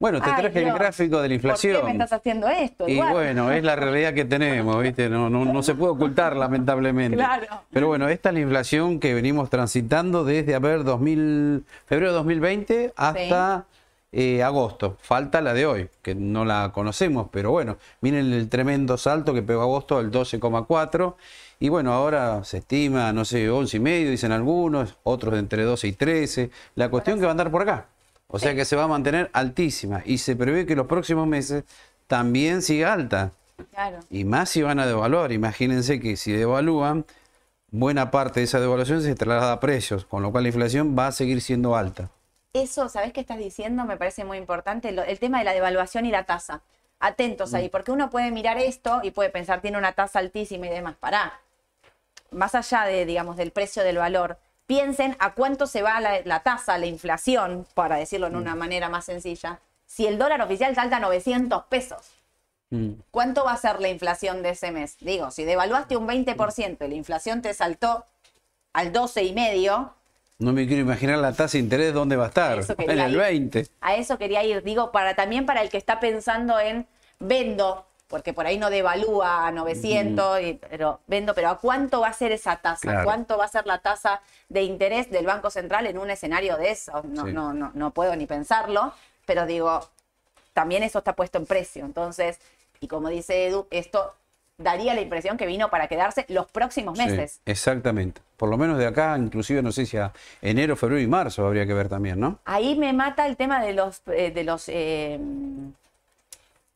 [0.01, 1.77] Bueno, te traje el gráfico de la inflación.
[1.77, 2.89] ¿Por qué me estás haciendo esto?
[2.89, 5.09] Y bueno, es la realidad que tenemos, ¿viste?
[5.09, 7.17] No, no, no se puede ocultar, lamentablemente.
[7.17, 7.47] Claro.
[7.73, 12.17] Pero bueno, esta es la inflación que venimos transitando desde, a ver, 2000, febrero de
[12.17, 13.67] 2020 hasta
[14.13, 14.97] eh, agosto.
[15.01, 19.43] Falta la de hoy, que no la conocemos, pero bueno, miren el tremendo salto que
[19.43, 21.15] pegó agosto, el 12,4
[21.61, 25.89] y bueno, ahora se estima, no sé, 11 y medio, dicen algunos, otros entre 12
[25.89, 26.51] y 13.
[26.75, 27.87] La cuestión que va a andar por acá.
[28.35, 30.03] O sea que se va a mantener altísima.
[30.05, 31.63] Y se prevé que los próximos meses
[32.09, 33.31] también siga alta.
[33.71, 34.01] Claro.
[34.11, 35.31] Y más si van a devaluar.
[35.31, 37.05] Imagínense que si devalúan,
[37.71, 41.07] buena parte de esa devaluación se traslada a precios, con lo cual la inflación va
[41.07, 42.11] a seguir siendo alta.
[42.53, 43.85] Eso, ¿sabes qué estás diciendo?
[43.85, 46.63] Me parece muy importante, el tema de la devaluación y la tasa.
[46.99, 47.71] Atentos ahí, mm.
[47.71, 50.97] porque uno puede mirar esto y puede pensar, tiene una tasa altísima y demás.
[50.99, 51.39] Pará,
[52.33, 56.79] más allá de, digamos, del precio del valor, piensen a cuánto se va la, tasa,
[56.79, 58.59] la inflación, para decirlo en una mm.
[58.59, 62.11] manera más sencilla, si el dólar oficial salta a 900 pesos.
[62.71, 62.93] Mm.
[63.11, 64.97] ¿Cuánto va a ser la inflación de ese mes?
[65.01, 68.07] Digo, si devaluaste un 20% y la inflación te saltó
[68.73, 69.93] al 12,5%,
[70.37, 73.69] no me quiero imaginar la tasa de interés dónde va a estar, en el 20.
[73.81, 76.89] A eso quería ir, digo, para también para el que está pensando en
[77.21, 80.39] vendo porque por ahí no devalúa a 900,
[80.71, 83.03] pero vendo, pero ¿a cuánto va a ser esa tasa?
[83.03, 86.71] ¿Cuánto va a ser la tasa de interés del Banco Central en un escenario de
[86.71, 87.03] eso?
[87.09, 88.93] No, no, no, no puedo ni pensarlo,
[89.27, 89.91] pero digo,
[90.53, 91.85] también eso está puesto en precio.
[91.85, 92.39] Entonces,
[92.79, 94.15] y como dice Edu, esto
[94.59, 97.41] daría la impresión que vino para quedarse los próximos meses.
[97.45, 98.21] exactamente.
[98.37, 101.67] Por lo menos de acá, inclusive no sé si a enero, febrero y marzo habría
[101.67, 102.39] que ver también, ¿no?
[102.45, 105.19] Ahí me mata el tema de los, eh, de los eh,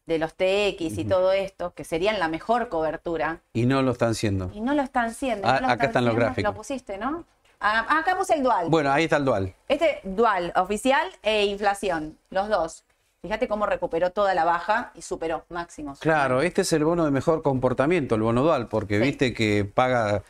[0.09, 3.43] de los TX y todo esto, que serían la mejor cobertura.
[3.53, 4.51] Y no lo están siendo.
[4.55, 5.47] Y no lo están siendo.
[5.47, 6.51] Ah, acá están los gráficos.
[6.51, 7.25] Lo pusiste, ¿no?
[7.61, 8.69] Ah, acá puse el dual.
[8.71, 9.55] Bueno, ahí está el dual.
[9.69, 12.85] Este dual, oficial e inflación, los dos.
[13.21, 15.99] Fíjate cómo recuperó toda la baja y superó máximos.
[15.99, 20.23] Claro, este es el bono de mejor comportamiento, el bono dual, porque viste que paga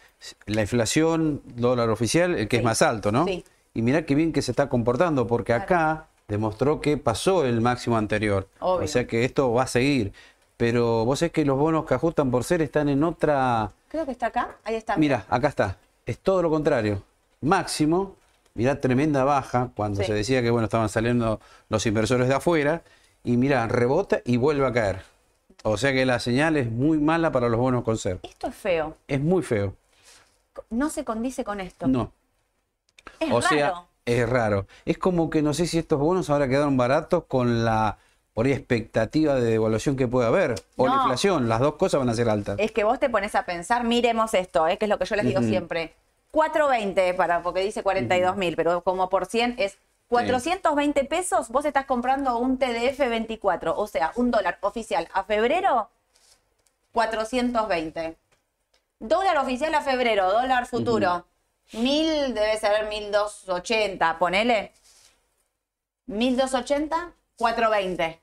[0.46, 3.26] la inflación, dólar oficial, el que es más alto, ¿no?
[3.26, 3.44] Sí.
[3.74, 7.96] Y mirá qué bien que se está comportando, porque acá demostró que pasó el máximo
[7.96, 8.48] anterior.
[8.60, 10.12] O sea que esto va a seguir.
[10.58, 13.72] Pero vos es que los bonos que ajustan por ser están en otra...
[13.88, 14.96] Creo que está acá, ahí está.
[14.96, 15.78] Mira, acá está.
[16.04, 17.02] Es todo lo contrario.
[17.40, 18.16] Máximo,
[18.54, 22.82] mirá, tremenda baja, cuando se decía que bueno, estaban saliendo los inversores de afuera,
[23.24, 25.02] y mira, rebota y vuelve a caer.
[25.62, 28.18] O sea que la señal es muy mala para los bonos con ser.
[28.22, 28.96] Esto es feo.
[29.06, 29.74] Es muy feo.
[30.70, 31.86] No se condice con esto.
[31.86, 32.12] No.
[33.20, 33.48] Es o raro.
[33.48, 33.74] sea,
[34.08, 34.66] es raro.
[34.86, 37.98] Es como que no sé si estos bonos ahora quedaron baratos con la
[38.32, 40.54] por ahí expectativa de devaluación que puede haber.
[40.76, 41.48] O la inflación.
[41.48, 42.56] Las dos cosas van a ser altas.
[42.58, 45.16] Es que vos te pones a pensar, miremos esto, eh, que es lo que yo
[45.16, 45.48] les digo Ujú.
[45.48, 45.94] siempre.
[46.30, 49.76] 420 para, porque dice 42 mil, pero como por 100 es
[50.08, 55.90] 420 pesos, vos estás comprando un TDF 24, o sea, un dólar oficial a febrero,
[56.92, 58.16] 420.
[59.00, 61.26] Dólar oficial a febrero, dólar futuro,
[61.72, 64.72] 1000 debe ser 1280, ponele.
[66.06, 68.20] 1280, 420.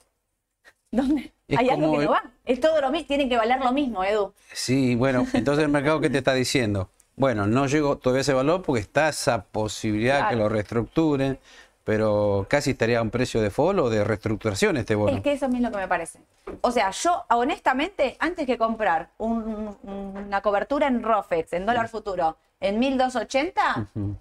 [0.91, 1.33] ¿Dónde?
[1.47, 2.23] Es Hay algo que no va.
[2.45, 4.33] Es todo lo mismo, tienen que valer lo mismo, Edu.
[4.53, 6.89] Sí, bueno, entonces el mercado, ¿qué te está diciendo?
[7.15, 10.37] Bueno, no llegó todavía ese valor porque está esa posibilidad que Claro.
[10.37, 11.39] lo reestructuren,
[11.85, 15.15] pero casi estaría a un precio de fall o de reestructuración este bono.
[15.15, 16.19] Es que eso es lo que me parece.
[16.61, 22.37] O sea, yo honestamente, antes que comprar un- una cobertura en ROFEX, en dólar futuro,
[22.59, 24.17] en 1280, Ujú,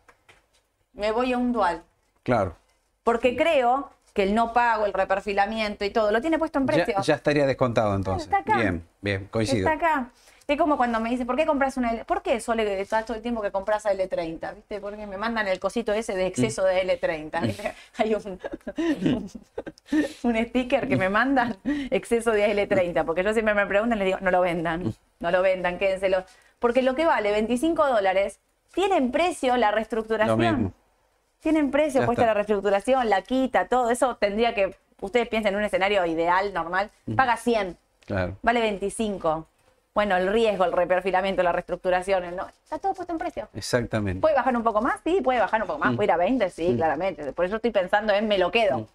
[0.92, 1.82] me voy a un dual.
[2.22, 2.54] Claro,
[3.02, 6.94] Porque creo que el no pago, el reperfilamiento y todo, lo tiene puesto en precio.
[6.96, 8.24] ya, ya estaría descontado entonces.
[8.26, 8.56] está acá.
[8.56, 9.68] Bien, bien, coincido.
[9.68, 10.10] Está acá.
[10.46, 12.04] Es como cuando me dicen, ¿por qué compras una L?
[12.04, 14.54] ¿Por qué Sole está todo el tiempo que compras a L30?
[14.54, 14.78] ¿Viste?
[14.78, 16.66] Porque me mandan el cosito ese de exceso Mm.
[16.66, 17.40] de L30.
[17.42, 17.74] ¿viste?
[17.96, 18.38] Hay un,
[18.76, 19.30] un,
[20.22, 21.56] un sticker que me mandan,
[21.90, 23.04] exceso de L30.
[23.06, 26.24] Porque yo siempre me preguntan, les digo, no lo vendan, no lo vendan, quédenselo.
[26.58, 28.38] Porque lo que vale 25 dólares
[28.74, 30.74] tiene en precio la reestructuración.
[31.40, 32.30] Tienen precio Ya puesta está.
[32.30, 36.90] la reestructuración, la quita, todo eso tendría que, ustedes piensen en un escenario ideal, normal,
[37.16, 37.76] paga 100,
[38.06, 39.46] Claro, vale 25.
[39.94, 43.48] Bueno, el riesgo, el reperfilamiento, la reestructuración, el no, está todo puesto en precio.
[43.54, 44.20] exactamente.
[44.20, 45.00] ¿Puede bajar un poco más?
[45.04, 45.92] Sí, puede bajar un poco más.
[45.92, 45.96] Mm.
[45.96, 46.50] ¿Puede ir a 20?
[46.50, 46.76] Sí, Mm.
[46.76, 47.32] claramente.
[47.32, 48.88] Por eso estoy pensando en me lo quedo.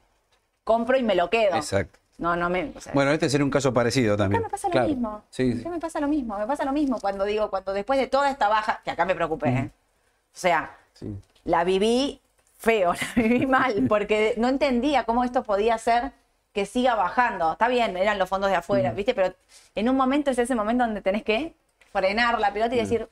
[0.65, 1.55] Compro y me lo quedo.
[1.55, 1.97] Exacto.
[2.17, 2.73] No, no me...
[2.75, 4.43] o sea, Bueno, este sería un caso parecido acá también.
[4.43, 4.87] me pasa lo Claro.
[4.89, 5.23] mismo.
[5.29, 5.61] Sí, sí.
[5.61, 6.37] Acá me pasa lo mismo.
[6.37, 9.15] Me pasa lo mismo cuando digo, cuando después de toda esta baja, que acá me
[9.15, 9.69] preocupé, ¿eh?
[9.71, 11.17] O sea, sí.
[11.45, 12.19] la viví
[12.57, 16.11] feo, la viví mal, porque no entendía cómo esto podía ser
[16.53, 17.53] que siga bajando.
[17.53, 19.13] Está bien, eran los fondos de afuera, ¿viste?
[19.13, 19.33] Pero
[19.75, 21.53] en un momento es ese momento donde tenés que
[21.91, 23.07] frenar la pelota y decir,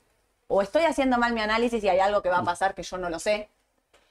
[0.48, 2.98] o estoy haciendo mal mi análisis y hay algo que va a pasar que yo
[2.98, 3.50] no lo sé,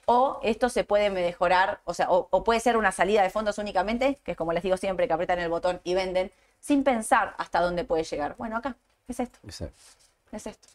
[0.07, 3.59] o esto se puede mejorar, o sea, o, o puede ser una salida de fondos
[3.59, 7.35] únicamente, que es como les digo siempre, que aprietan el botón y venden, sin pensar
[7.39, 8.37] hasta dónde puede llegar.
[8.37, 8.77] Bueno, acá,
[9.09, 9.75] es esto, exacto.
[10.33, 10.69] es esto.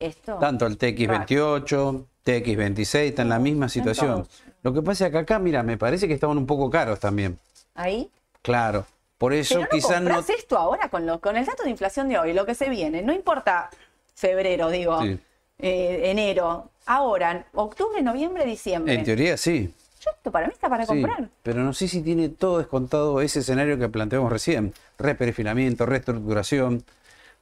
[0.00, 0.38] Esto.
[0.38, 4.26] Tanto el TX28, TX26 está en la misma situación.
[4.62, 7.38] Lo que pasa es que acá, mira, me parece que estaban un poco caros también.
[7.74, 8.10] Ahí.
[8.42, 8.86] Claro.
[9.18, 10.18] Por eso Pero no quizás no.
[10.18, 13.02] esto ahora con, lo, con el dato de inflación de hoy, lo que se viene.
[13.02, 13.70] No importa
[14.14, 15.18] febrero, digo, Sí.
[15.60, 16.70] eh, enero.
[16.86, 18.94] Ahora, octubre, noviembre, diciembre.
[18.94, 19.72] En teoría sí.
[20.00, 21.28] Yo, esto para mí está para sí, comprar.
[21.44, 24.74] pero no sé si tiene todo descontado ese escenario que planteamos recién.
[24.98, 26.82] Reperfilamiento, reestructuración.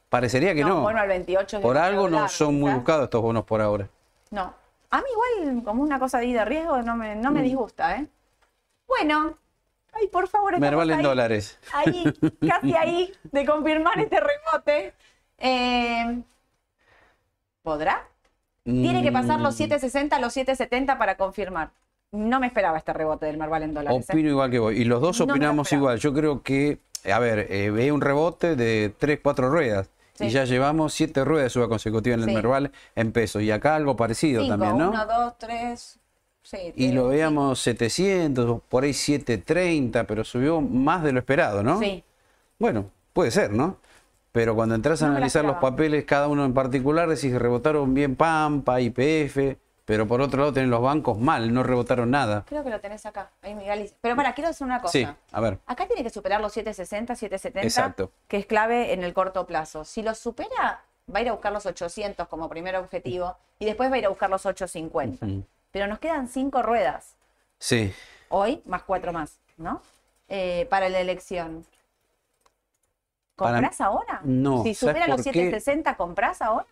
[0.09, 0.81] Parecería que no.
[0.81, 3.87] Bueno, al 28 es por algo no son muy buscados estos bonos por ahora.
[4.29, 4.53] No.
[4.91, 5.03] A mí
[5.39, 7.33] igual, como una cosa ahí de riesgo, no me, no Mm.
[7.33, 8.07] me disgusta, ¿eh?
[8.87, 9.37] Bueno.
[9.93, 11.03] Ay, por favor, estamos Merval en ahí.
[11.03, 11.59] dólares.
[11.73, 12.03] ahí,
[12.47, 14.93] casi ahí, de confirmar este rebote.
[15.37, 16.21] Eh,
[17.63, 18.07] ¿Podrá?
[18.63, 21.71] Tiene que pasar los Mm, 760 a los 770 para confirmar.
[22.11, 24.09] No me esperaba este rebote del Merval en dólares.
[24.09, 24.13] ¿eh?
[24.13, 24.73] Opino igual que vos.
[24.73, 25.97] Y los dos No me opinamos igual.
[25.99, 26.79] Yo creo que,
[27.11, 29.89] a ver, eh, veía un rebote de 3, 4 ruedas.
[30.21, 30.27] Sí.
[30.27, 32.35] Y ya llevamos 7 ruedas de suba consecutiva en el Sí.
[32.35, 33.41] Merval en pesos.
[33.41, 34.89] Y acá algo parecido Cinco, también, ¿no?
[34.89, 35.99] Uno, dos, tres.
[36.43, 41.61] Sí, Y eh, lo veíamos 700, por ahí 730, pero subió más de lo esperado,
[41.61, 41.77] ¿no?
[41.79, 42.03] Sí.
[42.57, 43.77] Bueno, puede ser, ¿no?
[44.31, 47.93] Pero cuando entras a No analizar los papeles, cada uno en particular, decís que rebotaron
[47.93, 49.57] bien Pampa, IPF,
[49.91, 52.45] pero por otro lado tienen los bancos mal, no rebotaron nada.
[52.47, 53.29] Creo que lo tenés acá.
[53.41, 53.91] Ahí.
[53.99, 54.93] Pero para, quiero decir una cosa.
[54.93, 55.59] Sí, a ver.
[55.65, 58.09] Acá tiene que superar los 760, 770, Exacto.
[58.29, 59.83] que es clave en el corto plazo.
[59.83, 60.81] Si los supera,
[61.13, 64.05] va a ir a buscar los 800 como primer objetivo y después va a ir
[64.05, 65.25] a buscar los 850.
[65.25, 65.43] Ujú.
[65.71, 67.17] Pero nos quedan cinco ruedas.
[67.59, 67.93] Sí,
[68.29, 69.81] Hoy, más cuatro más, ¿no?
[70.29, 71.65] Eh, para la elección.
[73.35, 74.21] Para- ¿Comprás ahora?
[74.23, 75.51] No, Si ¿sabes supera los por qué?
[75.51, 76.65] 760, ¿comprás ahora?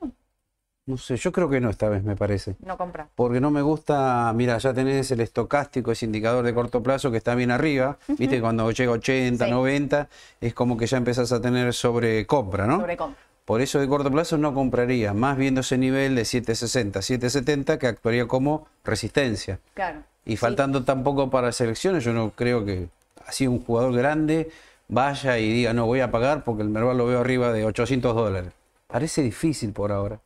[0.89, 2.56] No sé, yo creo que no esta vez, me parece.
[2.65, 3.08] No compras.
[3.15, 7.17] Porque no me gusta, mira, ya tenés el estocástico, ese indicador de corto plazo que
[7.17, 9.52] está bien arriba, viste, cuando llega 80, Sí.
[9.52, 10.10] 90,
[10.41, 12.80] es como que ya empezás a tener sobrecompra, ¿no?
[12.80, 13.21] Sobre compra.
[13.45, 17.88] Por eso de corto plazo no compraría, más viendo ese nivel de 760, 770 que
[17.88, 19.60] actuaría como resistencia.
[19.73, 20.04] Claro.
[20.25, 22.89] Y faltando tan poco para las elecciones, yo no creo que
[23.25, 24.49] así un jugador grande
[24.88, 28.15] vaya y diga, no, voy a pagar porque el Merval lo veo arriba de 800
[28.15, 28.52] dólares.
[28.88, 30.19] Parece difícil por ahora.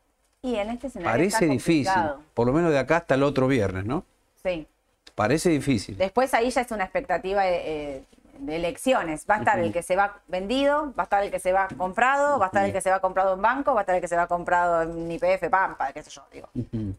[0.44, 2.02] Y en este escenario Parece está difícil.
[2.34, 4.04] Por lo menos de acá hasta el otro viernes, ¿no?
[4.44, 4.68] Sí.
[5.16, 5.98] Parece difícil.
[5.98, 8.04] Después ahí ya es una expectativa de, eh,
[8.40, 9.26] de elecciones.
[9.30, 11.70] Va a estar el que se va vendido, va a estar el que se va
[11.78, 14.02] comprado, va a estar el que se va comprado en banco, va a estar el
[14.02, 16.50] que se va comprado en IPF, Pampa, qué sé yo, digo.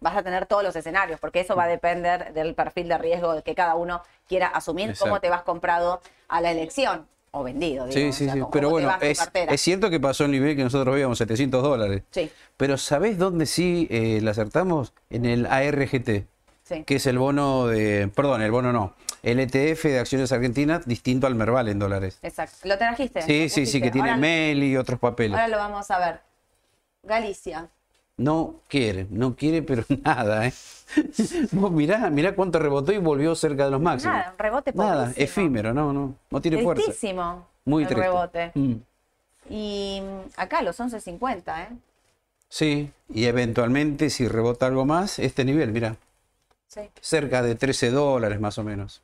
[0.00, 3.42] Vas a tener todos los escenarios, porque eso va a depender del perfil de riesgo
[3.42, 7.86] que cada uno quiera asumir, cómo te vas comprado a la elección o vendido.
[7.86, 8.40] Digo, Sí, o sí, sea, sí.
[8.40, 12.02] cómo Pero bueno, es, es cierto que pasó el nivel que nosotros veíamos, 700 dólares.
[12.10, 14.92] Sí, Pero ¿sabés dónde sí eh, la acertamos?
[15.10, 16.24] En el ARGT,
[16.62, 16.84] sí.
[16.84, 18.08] que es el bono de.
[18.14, 18.94] Perdón, el bono no.
[19.22, 22.18] El ETF de acciones argentinas distinto al Merval en dólares.
[22.22, 22.56] Exacto.
[22.68, 23.22] ¿Lo trajiste?
[23.22, 25.32] Sí, ¿Lo sí, sí, que tiene Ahora- MEL y otros papeles.
[25.38, 26.20] Ahora lo vamos a ver.
[27.02, 27.68] Galicia.
[28.16, 30.52] No quiere, no quiere, pero nada, ¿eh?
[31.52, 34.16] Vos mirá, mirá cuánto rebotó y volvió cerca de los máximos.
[34.16, 36.84] Nada, un rebote Nada, efímero, no, no, no tiene fuerza.
[36.84, 38.02] Tristísimo Muy el triste.
[38.08, 38.52] rebote.
[38.54, 38.74] Mm.
[39.50, 41.68] Y mm, acá los 11.50, ¿eh?
[42.48, 45.96] Sí, y eventualmente si rebota algo más, este nivel, mira,
[46.68, 46.82] Sí.
[47.00, 49.02] cerca de 13 dólares más o menos.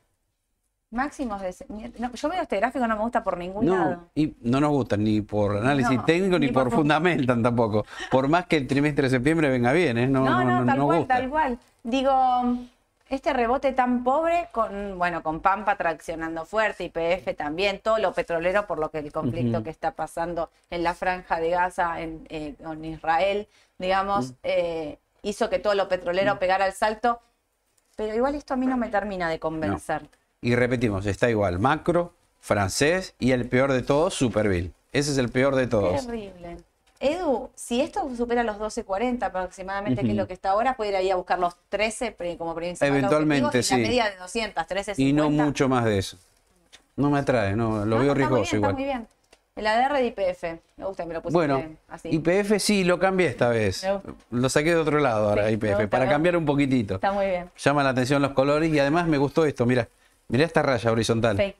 [0.91, 1.55] Máximos de...
[1.99, 4.09] no, yo veo este gráfico, no me gusta por ningún No, lado.
[4.13, 7.85] y no nos gustan ni por análisis No, técnico ni, ni por por- fundamental tampoco.
[8.11, 10.07] Por más que el trimestre de septiembre venga bien, ¿eh?
[10.07, 11.15] No, No, no, tal cual, gusta.
[11.15, 11.59] tal cual.
[11.83, 12.11] Digo,
[13.07, 18.67] este rebote tan pobre con, bueno, con Pampa traccionando fuerte, YPF también, todo lo petrolero
[18.67, 19.63] por lo que el conflicto Ujú.
[19.63, 23.47] que está pasando en la franja de Gaza en, eh, con Israel,
[23.79, 27.21] digamos, eh, hizo que todo lo petrolero pegara el salto.
[27.95, 30.09] Pero igual esto a mí no me termina de convencer.
[30.43, 34.71] Y repetimos, está igual, macro, francés y el peor de todos, Superville.
[34.91, 36.03] Ese es el peor de todos.
[36.05, 36.57] Terrible.
[36.99, 40.95] Edu, si esto supera los 12.40 aproximadamente, que es lo que está ahora, puede ir
[40.95, 43.73] ahí a buscar los 13 pri- como principal Eventualmente, y sí.
[43.75, 44.93] la media de 200, 13.50.
[44.97, 46.17] Y no mucho más de eso.
[46.95, 48.71] No me atrae, no, lo No, veo riesgoso igual.
[48.71, 49.07] Está muy bien.
[49.55, 50.43] El ADR de IPF,
[50.77, 52.09] me gusta, me lo pusiste Bueno, así.
[52.09, 53.85] IPF sí, lo cambié esta vez.
[54.31, 56.95] Lo saqué de otro lado ahora, IPF, para cambiar un poquitito.
[56.95, 57.49] Está muy bien.
[57.57, 59.87] Llama la atención los colores y además me gustó esto, mira,
[60.31, 61.37] mira esta raya horizontal.
[61.37, 61.53] Sí.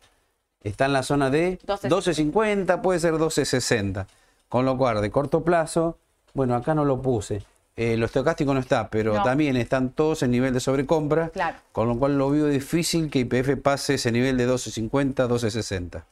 [0.64, 1.90] Está en la zona de 12.
[1.90, 4.06] 12.50, puede ser 12.60.
[4.50, 5.98] Con lo cual, de corto plazo,
[6.34, 7.44] bueno, acá no lo puse.
[7.78, 9.24] Eh, lo estocástico no está, pero No.
[9.24, 11.30] también están todos en nivel de sobrecompra.
[11.30, 11.58] Claro.
[11.72, 16.04] Con lo cual lo veo difícil que IPF pase ese nivel de 12.50, 12.60.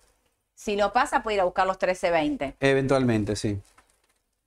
[0.55, 2.55] Si lo pasa, puede ir a buscar los 13.20.
[2.59, 3.59] Eventualmente, sí.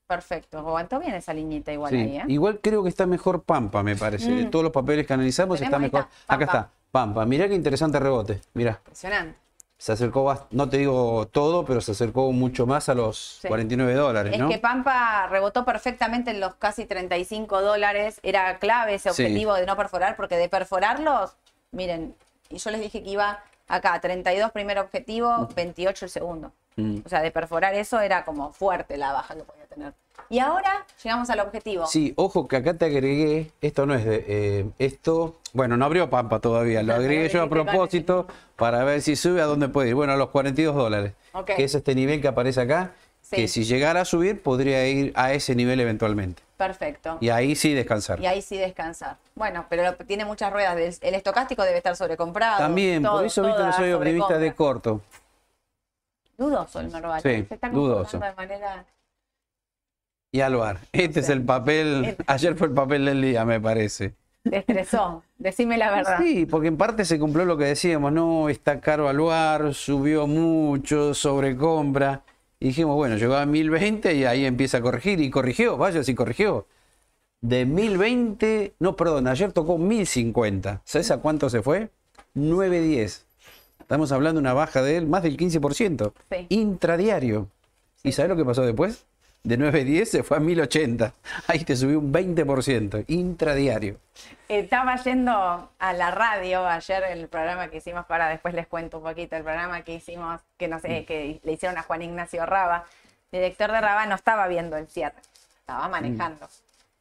[0.07, 0.59] Perfecto.
[0.59, 1.97] Aguantó bien esa liñita igual Sí.
[1.99, 2.23] ahí, ¿eh?
[2.29, 4.31] Igual creo que está mejor Pampa, me parece.
[4.31, 4.51] De Mm.
[4.51, 6.07] todos los papeles que analizamos está mejor.
[6.27, 7.25] Acá está, Pampa.
[7.27, 8.41] Mirá qué interesante rebote.
[8.55, 9.39] Mirá, Impresionante.
[9.79, 13.49] se acercó, no te digo todo, pero se acercó mucho más a los Sí.
[13.49, 14.49] 49 dólares, Es ¿no?
[14.49, 18.21] que Pampa rebotó perfectamente en los casi 35 dólares.
[18.23, 19.23] Era clave ese Sí.
[19.25, 21.33] objetivo de no perforar, porque de perforarlos,
[21.73, 22.15] miren,
[22.51, 26.53] y yo les dije que iba acá, 32 primer objetivo, 28 el segundo.
[26.77, 26.99] Mm.
[27.05, 29.95] O sea, de perforar eso era como fuerte la baja que podía tener.
[30.33, 31.87] Y ahora llegamos al objetivo.
[31.87, 36.09] Sí, ojo que acá te agregué, esto no es de, eh, esto, bueno, no abrió
[36.09, 39.91] Pampa todavía, lo agregué yo a con propósito para ver si sube a dónde puede
[39.91, 39.95] ir.
[39.95, 41.51] Bueno, a los 42 dólares, Ok.
[41.57, 43.37] que es este nivel que aparece acá, Sí.
[43.37, 46.43] que si llegara a subir podría ir a ese nivel eventualmente.
[46.57, 47.19] Perfecto.
[47.21, 48.19] Y ahí sí descansar.
[48.19, 49.19] Y ahí sí descansar.
[49.35, 50.99] Bueno, pero tiene muchas ruedas.
[51.03, 52.57] El, estocástico debe estar sobrecomprado.
[52.57, 55.03] También, por eso viste que soy optimista de corto.
[56.39, 57.21] Dudoso el Merval.
[57.21, 58.19] Sí, Se está dudoso.
[58.19, 58.87] de manera...
[60.35, 64.15] Y Alvar, este es el papel, ayer fue el papel del día, me parece.
[64.43, 65.23] Te estresó.
[65.37, 66.19] Decime la verdad.
[66.23, 71.13] Sí, porque en parte se cumplió lo que decíamos, no, está caro Alvar, subió mucho,
[71.13, 72.23] sobrecompra.
[72.59, 75.21] Y dijimos, bueno, llegó a 1020 y ahí empieza a corregir.
[75.21, 76.67] Y corrigió, vaya si corrigió.
[77.43, 80.81] De 1020, no, perdón, ayer tocó 1050.
[80.85, 81.91] ¿Sabes a cuánto se fue?
[82.33, 83.27] 910.
[83.81, 86.13] Estamos hablando de una baja de él más del 15%.
[86.31, 86.47] Sí.
[86.49, 87.49] Intradiario.
[88.03, 89.05] ¿Y sabes lo que pasó después?
[89.45, 91.13] De 910 se fue a 1080.
[91.49, 93.05] Ahí te subió un 20%.
[93.09, 93.99] Intradiario.
[94.49, 99.05] Estaba yendo a la radio ayer el programa que hicimos, ahora después les cuento un
[99.05, 100.81] poquito, el programa que hicimos, que no Mm.
[100.81, 102.85] sé, que le hicieron a Juan Ignacio Raba.
[103.33, 105.17] Director de Raba no estaba viendo el cierre,
[105.59, 106.49] estaba manejando.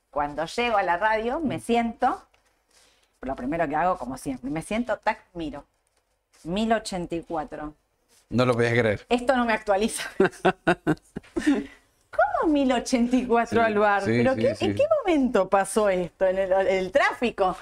[0.10, 2.24] Cuando llego a la radio, me siento,
[3.22, 5.64] lo primero que hago, como siempre, me siento, tac, miro.
[6.44, 7.76] 1084.
[8.30, 9.06] No lo podías creer.
[9.10, 10.10] Esto no me actualiza.
[12.42, 14.02] ¿Cómo 1084 Sí, al bar?
[14.04, 14.66] sí, ¿Pero sí, qué- sí.
[14.66, 16.26] ¿En qué momento pasó esto?
[16.26, 17.56] ¿En el, el tráfico?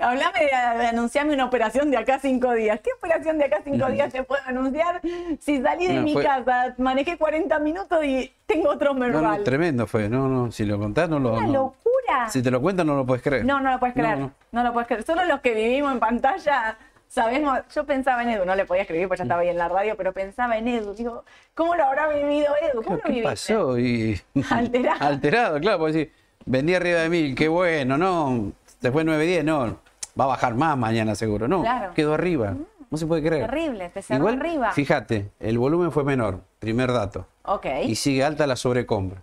[0.00, 2.80] Hablame de, de anunciarme una operación de acá cinco días.
[2.80, 5.00] ¿Qué operación de acá cinco días te puedo anunciar
[5.40, 9.38] si salí de No, mi fue- casa, manejé 40 minutos y tengo otro No, merval?
[9.38, 10.08] no, tremendo fue.
[10.08, 11.32] No, no, si lo contás, no lo.
[11.34, 11.52] Una no.
[11.52, 12.28] locura.
[12.28, 13.44] Si te lo cuentan, no lo puedes creer.
[13.44, 14.18] No, no lo puedes No, creer.
[14.18, 14.32] no.
[14.52, 15.02] No, lo puedes creer.
[15.04, 16.76] Solo los que vivimos en pantalla
[17.14, 17.60] sabemos.
[17.74, 19.96] Yo pensaba en Edu, no le podía escribir porque ya estaba ahí en la radio,
[19.96, 20.94] pero pensaba en Edu.
[20.94, 22.82] Digo, ¿cómo lo habrá vivido Edu?
[22.82, 23.28] ¿Cómo lo ¿Qué viviste?
[23.30, 23.78] pasó?
[23.78, 24.20] Y...
[24.50, 25.04] Alterado.
[25.06, 26.12] Alterado, claro, porque decir,
[26.44, 28.52] vendí arriba de mil, qué bueno, no.
[28.80, 29.78] Fue 9.10, no.
[30.20, 31.48] va a bajar más mañana seguro.
[31.48, 31.92] No, Claro.
[31.92, 31.94] Mm.
[31.94, 32.54] quedó arriba.
[32.90, 33.46] No se puede creer.
[33.46, 34.70] Terrible, te cerró Igual, arriba.
[34.72, 37.26] fíjate, el volumen fue menor, primer dato.
[37.44, 37.66] Ok.
[37.86, 39.22] Y sigue alta la sobrecompra.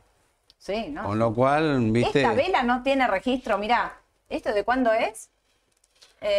[0.58, 1.04] Sí, ¿no?
[1.04, 2.22] Con lo cual, viste.
[2.22, 3.94] Esta vela no tiene registro, mirá.
[4.30, 5.30] ¿Esto de cuándo es?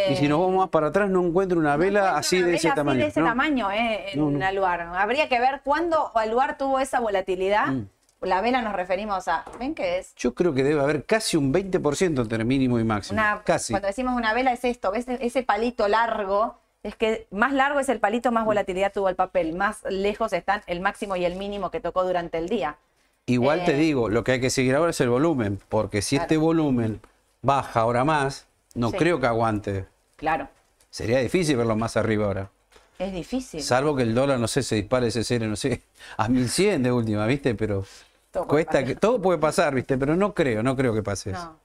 [0.09, 2.51] Y si nos vamos más para atrás, no encuentro una vela encuentro así una de
[2.51, 2.99] vela ese así tamaño.
[2.99, 3.25] de ese ¿no?
[3.25, 4.45] tamaño, eh, en No, no.
[4.45, 4.81] Aluar.
[4.95, 7.67] Habría que ver cuándo Aluar tuvo esa volatilidad.
[7.67, 7.87] Mm.
[8.21, 10.15] La vela nos referimos a, ¿ven qué es?
[10.15, 13.19] Yo creo que debe haber casi un 20% entre mínimo y máximo.
[13.19, 13.73] Una, casi.
[13.73, 15.05] Cuando decimos una vela es esto, ¿ves?
[15.07, 19.53] Ese palito largo, es que más largo es el palito, más volatilidad tuvo el papel,
[19.53, 22.77] más lejos están el máximo y el mínimo que tocó durante el día.
[23.25, 26.15] Igual te Eh, digo, lo que hay que seguir ahora es el volumen, porque si
[26.15, 26.23] Claro.
[26.23, 27.01] este volumen
[27.41, 28.97] baja ahora más, no Sí.
[28.97, 29.85] creo que aguante.
[30.15, 30.49] Claro,
[30.89, 32.51] Sería difícil verlo más arriba ahora.
[32.99, 33.61] es difícil.
[33.63, 35.81] Salvo que el dólar, no sé, se dispare ese cero, no sé,
[36.17, 37.55] a 1100 de última, ¿viste?
[37.55, 37.85] Pero
[38.31, 39.97] Todo cuesta que todo puede pasar, ¿viste?
[39.97, 41.43] Pero no creo, no creo que pase eso.
[41.45, 41.59] No.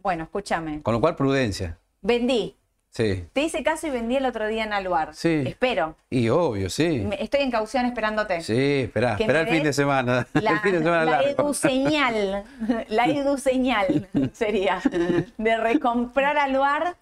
[0.00, 0.82] Bueno, escúchame.
[0.82, 1.78] Con lo cual, prudencia.
[2.02, 2.56] Vendí.
[2.90, 3.26] Sí.
[3.32, 5.14] Te hice caso y vendí el otro día en Aluar.
[5.14, 5.44] Sí.
[5.46, 5.94] Espero.
[6.10, 7.00] Y obvio, sí.
[7.00, 8.40] Me- Estoy en caución esperándote.
[8.40, 10.26] Sí, espera, Que espera me el fin de des semana.
[10.32, 11.42] La, el fin de semana la largo.
[11.42, 12.44] edu señal,
[12.88, 14.80] la edu señal sería
[15.36, 16.96] de recomprar Aluar.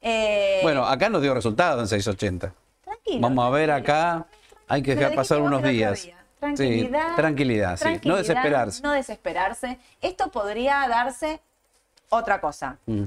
[0.00, 2.54] Eh, Bueno, acá nos dio resultado en 680.
[2.84, 4.26] tranquilo, Vamos a ver acá.
[4.68, 6.02] Hay que dejar pasar vos unos el otro días.
[6.04, 6.16] día.
[6.40, 7.08] Tranquilidad.
[7.10, 7.84] Sí, tranquilidad, sí.
[7.84, 8.82] No tranquilidad, desesperarse.
[8.82, 9.78] No desesperarse.
[10.00, 11.40] Esto podría darse
[12.08, 12.78] otra cosa.
[12.86, 13.04] Mm.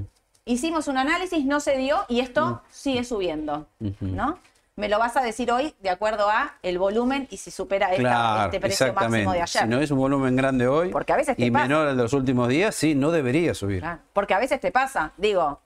[0.50, 3.66] Hicimos un análisis, no se dio y esto sigue subiendo,
[4.00, 4.38] ¿no?
[4.76, 7.98] Me lo vas a decir hoy de acuerdo a el volumen y si supera esta-
[8.00, 9.62] Claro, este precio máximo de ayer.
[9.62, 11.64] Si no es un volumen grande hoy Porque a veces te y pasa.
[11.66, 13.80] menor al de los últimos días, sí, no debería subir.
[13.80, 15.58] Claro, Porque a veces te pasa, digo,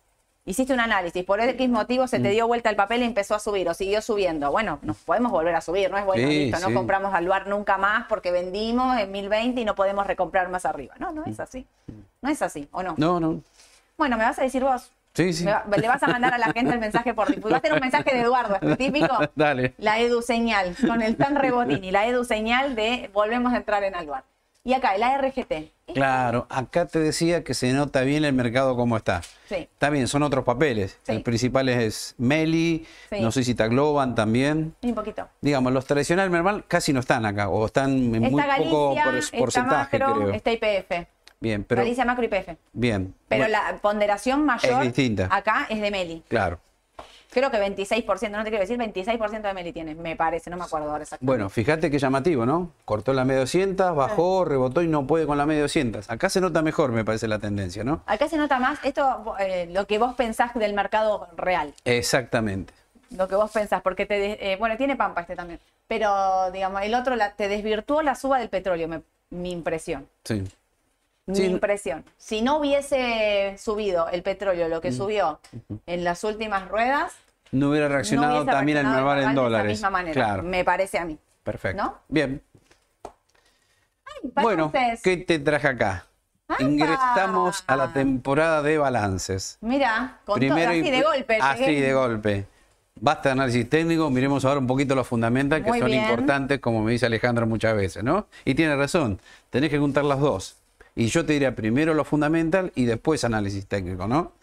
[0.47, 2.23] hiciste un análisis, por X motivo se Mm.
[2.23, 4.51] te dio vuelta el papel y empezó a subir o siguió subiendo.
[4.51, 7.49] Bueno, nos podemos volver a subir, no es bueno, Sí, listo, no compramos al lugar
[7.49, 10.95] nunca más porque vendimos en 1020 y no podemos recomprar más arriba.
[11.01, 11.67] No, no es así.
[12.23, 12.93] No es así, ¿o no?
[12.93, 13.01] Mm.
[13.01, 13.41] No, no.
[14.01, 14.91] Bueno, me vas a decir vos.
[15.13, 15.45] Sí, sí.
[15.45, 17.53] Va- le vas a mandar a la gente el mensaje por difusión.
[17.53, 19.15] Va a ser un mensaje de Eduardo, específico.
[19.35, 19.75] Dale.
[19.77, 23.95] La edu señal, con el tan rebotini, la edu señal de volvemos a entrar en
[23.95, 24.25] Alvar.
[24.65, 25.53] Y acá, el ARGT.
[25.93, 29.21] Claro, acá te decía que se nota bien el mercado como está.
[29.49, 29.57] Sí.
[29.57, 30.99] Está bien, son otros papeles.
[31.03, 31.13] Sí.
[31.13, 33.21] El principal es Meli, Sí.
[33.21, 34.75] no sé si Tagloban también.
[34.81, 35.29] Un poquito.
[35.43, 39.15] Digamos, los tradicionales normal casi no están acá, o están en muy Galicia, poco por-
[39.17, 40.31] está porcentaje, Macro, creo.
[40.35, 41.07] está IPF.
[41.41, 42.57] Bien, pero Galicia, Macro y IPF.
[42.73, 43.15] bien.
[43.29, 45.29] Pero Bueno, la ponderación mayor Es distinta.
[45.31, 46.23] acá es de Meli.
[46.29, 46.61] Claro.
[47.31, 50.65] Creo que 26%, no te quiero decir, 26% de Meli tiene, me parece, no me
[50.65, 51.25] acuerdo ahora exactamente.
[51.31, 52.73] Bueno, fíjate qué llamativo, ¿no?
[52.85, 56.11] Cortó la media 200, bajó, rebotó y no puede con la media 200.
[56.11, 58.03] Acá se nota mejor, me parece la tendencia, ¿no?
[58.07, 61.73] Acá se nota más esto, eh, lo que vos pensás del mercado real.
[61.85, 62.75] Exactamente.
[63.17, 64.53] Lo que vos pensás, porque te.
[64.53, 65.61] eh, bueno, tiene pampa este también.
[65.87, 70.09] Pero, digamos, el otro la- te desvirtuó la suba del petróleo, me- mi impresión.
[70.25, 70.43] Sí.
[71.31, 72.05] Mi impresión.
[72.19, 74.81] Si no hubiese subido el petróleo lo Mm.
[74.81, 75.41] que subió
[75.87, 77.13] en las últimas ruedas,
[77.53, 79.73] No hubiera reaccionado también reaccionado Merval en de dólares.
[79.73, 80.43] esa misma manera, Claro.
[80.45, 81.19] me parece a mí.
[81.43, 81.83] Perfecto.
[81.83, 81.99] ¿No?
[82.09, 82.41] Bien.
[84.35, 84.73] Bueno,
[85.03, 86.07] ¿qué te traje acá?
[86.49, 86.63] ¡Apa!
[86.63, 89.57] Ingresamos a la temporada de balances.
[89.61, 91.39] Mira, con todo, así de golpe.
[91.41, 91.83] Así llegué.
[91.83, 92.47] de golpe.
[93.03, 96.03] Basta de análisis técnico, miremos ahora un poquito los fundamentales que Muy son bien.
[96.03, 98.27] importantes, como me dice Alejandro muchas veces, ¿no?
[98.45, 100.57] Y tiene razón, tenés que juntar las dos.
[101.01, 104.35] Y yo te diría primero lo fundamental y después análisis técnico, ¿no?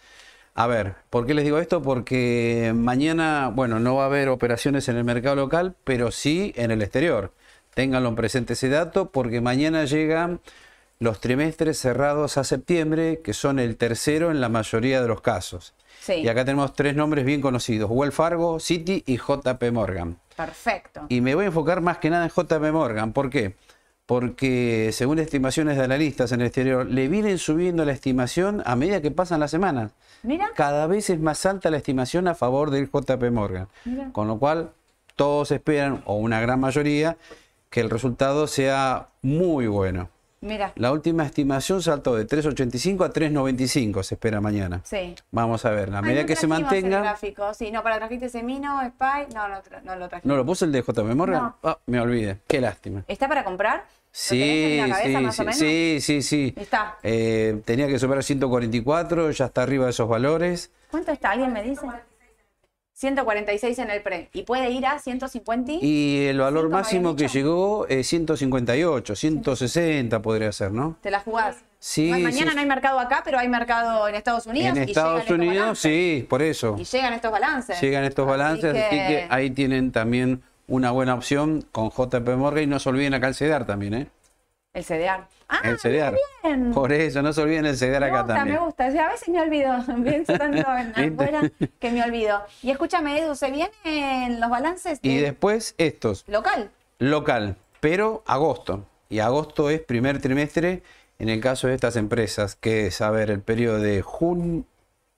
[0.56, 1.84] A ver, ¿por qué les digo esto?
[1.84, 6.72] Porque mañana, bueno, no va a haber operaciones en el mercado local, pero sí en
[6.72, 7.32] el exterior.
[7.76, 10.40] Ténganlo en presente ese dato, porque mañana llegan
[10.98, 15.76] los trimestres cerrados a septiembre, que son el tercero en la mayoría de los casos.
[16.00, 20.18] Sí, Y acá tenemos tres nombres bien conocidos, Wells Fargo, Citi y JP Morgan.
[20.36, 21.06] perfecto.
[21.08, 23.14] Y me voy a enfocar más que nada en JP Morgan.
[23.14, 23.56] ¿Por qué?
[24.08, 29.02] Porque según estimaciones de analistas en el exterior, le vienen subiendo la estimación a medida
[29.02, 29.92] que pasan las semanas.
[30.24, 33.68] Mira, Cada vez es más alta la estimación a favor del JP Morgan.
[33.84, 34.10] Mira.
[34.14, 34.72] Con lo cual,
[35.18, 37.18] todos esperan, o una gran mayoría,
[37.70, 40.10] que el resultado sea muy bueno.
[40.42, 40.72] Mira.
[40.76, 44.82] La última estimación saltó de 3.85 a 3.95, se espera mañana.
[44.84, 45.16] Sí.
[45.32, 47.02] Vamos a ver, a medida no que se trajimos el mantenga...
[47.02, 47.54] gráfico.
[47.54, 50.28] Sí, no, para trajiste Semino, Spy, no, no, no lo trajiste.
[50.28, 51.42] ¿No lo puse el de JP Morgan?
[51.44, 51.56] No.
[51.64, 53.04] Ah, me olvidé, qué lástima.
[53.08, 53.78] ¿Está para comprar?
[53.78, 55.58] ¿Lo tenés Sí, cabeza sí, más o sí, menos?
[55.58, 56.54] sí, sí, sí.
[56.58, 56.98] Está.
[57.04, 60.72] Eh, tenía que superar 144, ya está arriba de esos valores.
[60.90, 61.32] ¿Cuánto está?
[61.32, 61.86] ¿Alguien me dice?
[62.98, 64.28] 146 en el pre.
[64.34, 65.72] ¿Y puede ir a 150?
[65.86, 70.98] Y el valor 100 me máximo que llegó es 158, 160 podría ser, ¿no?
[71.02, 71.58] ¿Te la jugás?
[71.78, 72.56] Sí, Ma- Mañana sí.
[72.56, 74.76] no hay mercado acá, pero hay mercado en Estados Unidos.
[74.76, 76.76] En y Estados Unidos, sí, por eso.
[76.80, 77.80] Y llegan estos balances.
[77.80, 82.64] Llegan estos Así balances, así que ahí tienen también una buena opción con JP Morgan
[82.64, 84.08] y no se olviden acá el CEDAR también, ¿eh?
[84.74, 85.28] El CDR.
[85.50, 86.16] Ah, el CDR.
[86.44, 86.72] bien.
[86.74, 88.56] Por eso, no se olviden el CDR Me acá gusta, también.
[88.58, 88.92] me gusta.
[88.92, 89.74] Sea, a veces me olvido.
[90.04, 91.04] Pienso tanto en ¿Viste?
[91.14, 92.42] afuera que me olvido.
[92.62, 96.70] Y escúchame, Edu, ¿se vienen los balances de Y después estos, local?
[97.00, 98.84] local, pero agosto.
[99.10, 100.84] Y agosto es primer trimestre
[101.20, 104.66] en el caso de estas empresas, que es, a ver, el periodo de junio,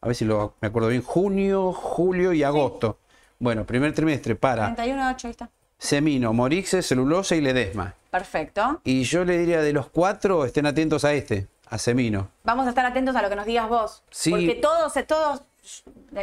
[0.02, 2.98] a ver si lo, me acuerdo bien, junio, julio y agosto.
[3.40, 5.50] Bueno, primer trimestre para 31 de 8, ahí está.
[5.78, 7.96] Semino, Morixe, Celulosa y Ledesma.
[8.10, 8.82] Perfecto.
[8.84, 12.30] Y yo le diría de los cuatro, estén atentos a este, a Semino.
[12.44, 14.04] Vamos a estar atentos a lo que nos digas vos.
[14.10, 14.32] Sí.
[14.32, 15.42] Porque todos, todos,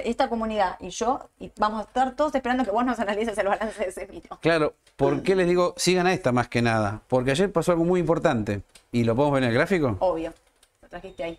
[0.05, 3.49] esta comunidad y yo, y vamos a estar todos esperando que vos nos analices el
[3.49, 4.39] balance de ese vino.
[4.41, 7.03] Claro, ¿por qué les digo sigan a esta más que nada?
[7.09, 8.63] Porque ayer pasó algo muy importante.
[8.93, 9.97] ¿Y lo podemos ver en el gráfico?
[10.01, 10.33] Obvio.
[10.83, 11.39] Lo trajiste ahí.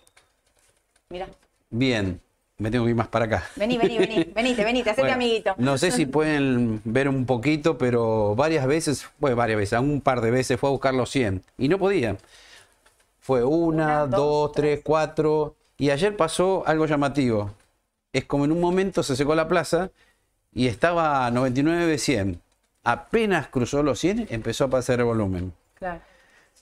[1.10, 1.28] Mira.
[1.70, 2.22] Bien,
[2.60, 3.44] me tengo que ir más para acá.
[3.56, 4.24] Vení, vení, vení.
[4.36, 5.56] Venite, venite, hacete Bueno, amiguito.
[5.58, 10.22] No sé si pueden ver un poquito, pero varias veces, bueno, varias veces, un par
[10.22, 12.18] de veces fue a buscar los 100 y no podían.
[13.20, 15.56] Fue una, Una, dos, dos, tres, cuatro.
[15.78, 17.52] Y ayer pasó algo llamativo.
[18.12, 19.92] Es como en un momento se secó la plaza
[20.52, 22.42] y estaba a 99 de 100.
[22.84, 25.54] Apenas cruzó los 100, empezó a pasar el volumen.
[25.76, 26.02] Claro.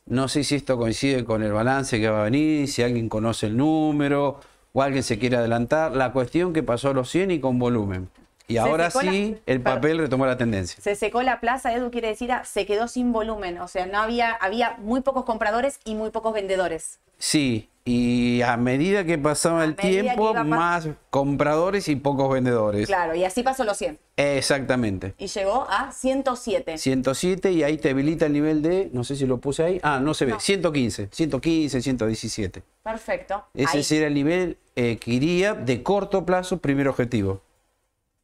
[0.08, 3.46] No sé si esto coincide con el balance que va a venir, si alguien conoce
[3.46, 4.41] el número
[4.76, 5.96] o alguien se quiere adelantar.
[5.96, 8.10] La cuestión que pasó a los 100 y con volumen.
[8.48, 9.76] Y ahora la- sí, el Perdón.
[9.82, 10.80] papel retomó la tendencia.
[10.80, 13.58] Se secó la plaza, Edu quiere decir, ah, se quedó sin volumen.
[13.60, 17.00] O sea, no había, había muy pocos compradores y muy pocos vendedores.
[17.18, 22.88] Sí, y a medida que pasaba el tiempo, más compradores y pocos vendedores.
[22.88, 24.00] Claro, y así pasó los 100.
[24.18, 25.14] Exactamente.
[25.20, 26.80] Y llegó a 107.
[26.80, 30.00] 107 y ahí te habilita el nivel de, no sé si lo puse ahí, ah,
[30.00, 30.40] no se ve, No.
[30.40, 32.64] 115, 115, 117.
[32.84, 33.46] Perfecto.
[33.54, 33.84] Ese Ahí.
[33.84, 37.42] sería el nivel eh, que iría de corto plazo, primer objetivo.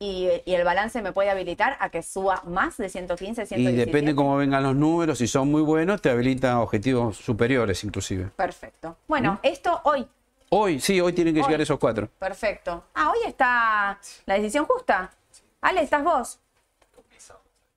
[0.04, 3.86] Y, y el balance me puede habilitar a que suba más de 115, Y 117.
[3.86, 8.32] depende cómo vengan los números, si son muy buenos, te habilita objetivos superiores inclusive.
[8.36, 8.98] Perfecto.
[9.08, 10.08] Bueno, esto hoy.
[10.50, 11.46] Hoy, sí, hoy tienen que Hoy.
[11.46, 12.10] llegar esos cuatro.
[12.18, 12.84] Perfecto.
[12.96, 15.12] Ah, hoy está la decisión justa.
[15.62, 16.40] Ale, ¿estás vos?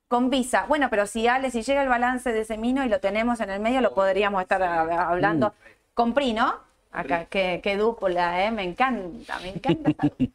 [0.07, 0.65] Con visa.
[0.67, 3.59] Bueno, pero si Ale, si llega el balance de Semino y lo tenemos en el
[3.59, 5.53] medio, lo podríamos estar a- hablando.
[5.93, 6.59] Con PRI, ¿no?
[6.95, 8.51] Acá, qué, qué dupla, ¿eh?
[8.51, 9.91] Me encanta, me encanta.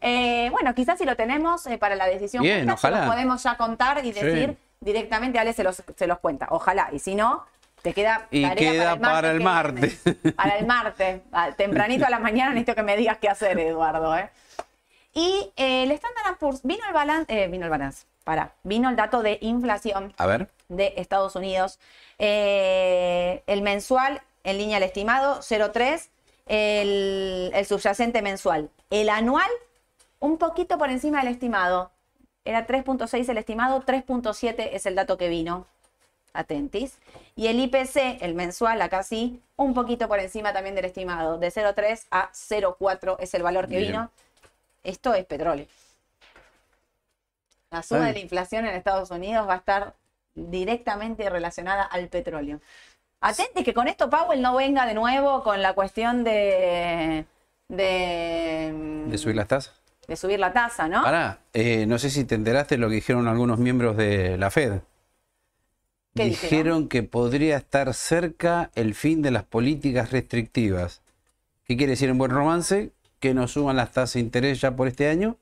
[0.00, 3.06] Eh, bueno, quizás si lo tenemos eh, para la decisión Bien, justa, se ojalá.
[3.06, 4.20] lo podemos ya contar y Sí.
[4.20, 6.46] decir directamente, Ale se los, se los cuenta.
[6.50, 6.90] Ojalá.
[6.92, 7.44] Y si no,
[7.82, 10.00] te queda Y tarea queda para el martes.
[10.36, 11.22] Para el martes.
[11.32, 14.28] Ah, Tempranito a la mañana necesito que me digas qué hacer, Eduardo, ¿eh?
[15.14, 19.22] Y eh, el Standard Poor's, vino el balance, vino el balance, para, vino el dato
[19.22, 20.48] de inflación A ver.
[20.68, 21.78] de Estados Unidos.
[22.18, 26.08] Eh, el mensual en línea al estimado 0,3,
[26.46, 28.70] el, el subyacente mensual.
[28.90, 29.50] El anual
[30.20, 31.90] un poquito por encima del estimado.
[32.44, 35.66] Era 3.6 el estimado, 3.7 es el dato que vino.
[36.34, 36.98] Atentis.
[37.36, 41.38] Y el IPC, el mensual, acá sí, un poquito por encima también del estimado.
[41.38, 43.92] De 0,3 a 0,4 es el valor que Bien.
[43.92, 44.10] vino.
[44.82, 45.66] Esto es petróleo.
[47.70, 49.94] La Está de la inflación en Estados Unidos va a estar
[50.34, 52.60] directamente relacionada al petróleo.
[53.26, 57.24] Atente que con esto Powell no venga de nuevo con la cuestión de
[57.68, 59.80] de, De subir las tasas.
[60.06, 61.02] de subir la tasa, ¿no?
[61.02, 64.80] Pará, eh, no sé si te enteraste lo que dijeron algunos miembros de la Fed.
[66.14, 71.00] ¿Qué dijeron que podría estar cerca el fin de las políticas restrictivas.
[71.64, 72.92] ¿Qué quiere decir en buen romance?
[73.20, 75.38] Que no suban las tasas de interés ya por este año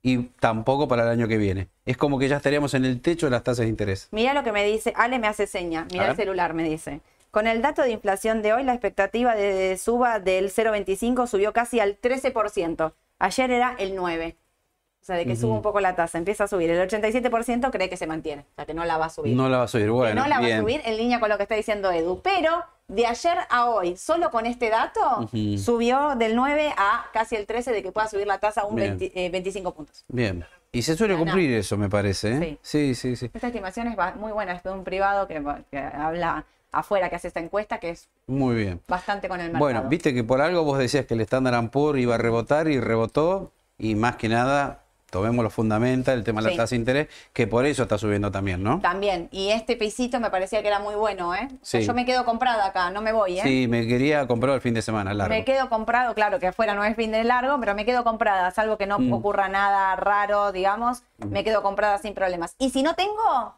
[0.00, 1.68] y tampoco para el año que viene.
[1.84, 4.08] Es como que ya estaríamos en el techo de las tasas de interés.
[4.10, 7.02] Mira lo que me dice, Ale me hace seña, mira el celular, me dice.
[7.36, 11.80] Con el dato de inflación de hoy, la expectativa de suba del 0,25 subió casi
[11.80, 12.94] al 13%.
[13.18, 14.32] Ayer era el 9%.
[14.32, 16.70] O sea, de que suba un poco la tasa, empieza a subir.
[16.70, 19.36] El 87% cree que se mantiene, o sea, que no la va a subir.
[19.36, 19.84] No la va a subir.
[19.84, 22.22] que Bueno, no la va a subir en línea con lo que está diciendo Edu.
[22.22, 25.28] Pero de ayer a hoy, solo con este dato,
[25.58, 28.96] subió del 9 a casi el 13 de que pueda subir la tasa un Bien.
[28.96, 30.06] 20 eh, 25 puntos.
[30.08, 30.42] Bien.
[30.72, 32.32] Y se suele cumplir eso, me parece.
[32.32, 32.58] ¿eh?
[32.62, 33.30] Sí, sí, sí.
[33.34, 36.46] Esta estimación es muy buena, es de un privado que, que habla
[36.78, 38.80] afuera, que hace esta encuesta, que es Muy bien.
[38.88, 39.64] bastante con el mercado.
[39.64, 42.80] Bueno, viste que por algo vos decías que el Standard Poor's iba a rebotar y
[42.80, 43.52] rebotó.
[43.78, 46.56] Y más que nada, tomemos lo fundamental, el tema de la Sí.
[46.56, 48.80] tasa de interés, que por eso está subiendo también, ¿no?
[48.80, 51.46] También, y este pisito me parecía que era muy bueno, ¿eh?
[51.52, 51.86] O sea, Sí.
[51.86, 53.42] yo me quedo comprada acá, no me voy, ¿eh?
[53.42, 55.34] Sí, me quería comprar el fin de semana largo.
[55.34, 58.50] Me quedo comprado, claro que afuera no es fin de largo, pero me quedo comprada,
[58.50, 59.12] salvo que no Mm.
[59.12, 62.54] ocurra nada raro, digamos, me quedo comprada sin problemas.
[62.58, 63.54] Y si no tengo,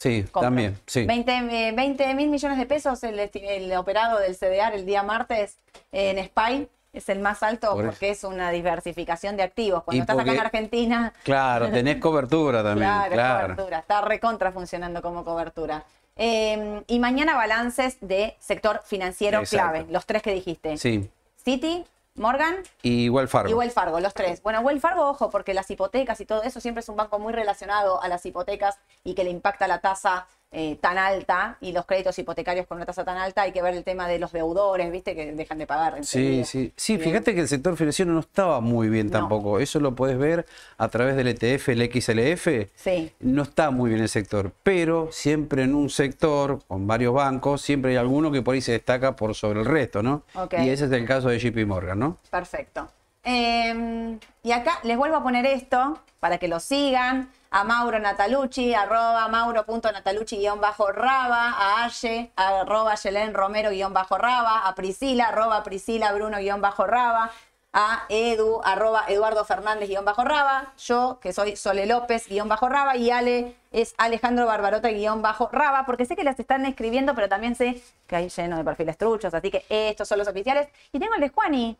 [0.00, 0.40] Sí, compro.
[0.40, 1.04] también, sí.
[1.04, 5.58] 20 eh, 20 mil millones de pesos el, operado del CDR el día martes
[5.92, 9.84] en SPY es el más alto Por porque es una diversificación de activos.
[9.84, 13.54] Cuando Y estás acá en Argentina, Claro, tenés cobertura también, claro, claro.
[13.54, 13.78] cobertura.
[13.80, 15.84] Está recontra funcionando como cobertura.
[16.16, 19.72] Eh, y mañana balances de sector financiero Exacto.
[19.72, 20.76] clave, los tres que dijiste.
[20.78, 21.08] Sí.
[21.36, 21.84] City,
[22.14, 23.50] Morgan Y igual Fargo.
[23.50, 24.42] y Wells Fargo, los tres.
[24.42, 27.32] Bueno, Wells Fargo, ojo, porque las hipotecas y todo eso siempre es un banco muy
[27.32, 31.86] relacionado a las hipotecas y que le impacta la tasa eh, tan alta y los
[31.86, 33.42] créditos hipotecarios con una tasa tan alta.
[33.42, 35.14] Hay que ver el tema de los deudores, ¿viste?
[35.14, 36.04] Que dejan de pagar.
[36.04, 36.72] Sí, sí.
[36.76, 37.08] Sí, Bien.
[37.10, 39.12] fíjate que el sector financiero no estaba muy bien No.
[39.12, 39.60] tampoco.
[39.60, 40.46] Eso lo puedes ver
[40.76, 42.68] a través del ETF, el XLF.
[42.74, 43.12] Sí.
[43.20, 47.92] No está muy bien el sector, pero siempre en un sector con varios bancos, siempre
[47.92, 50.24] hay alguno que por ahí se destaca por sobre el resto, ¿no?
[50.58, 52.16] Y ese es el caso de JP Morgan, ¿no?
[52.28, 52.88] Perfecto.
[53.22, 57.28] Eh, y acá les vuelvo a poner esto para que lo sigan.
[57.52, 67.32] A Mauro Natalucci, arroba mauro.natalucci-raba, a Aye, arroba Yelén Romero-raba, a Priscila, arroba Priscila Bruno-raba,
[67.72, 75.86] a Edu, arroba Eduardo Fernández-raba, yo, que soy Sole López-raba, y Ale es Alejandro Barbarota-raba,
[75.86, 79.34] porque sé que las están escribiendo, pero también sé que hay lleno de perfiles truchos,
[79.34, 80.68] así que estos son los oficiales.
[80.92, 81.76] Y tengo el de Juani,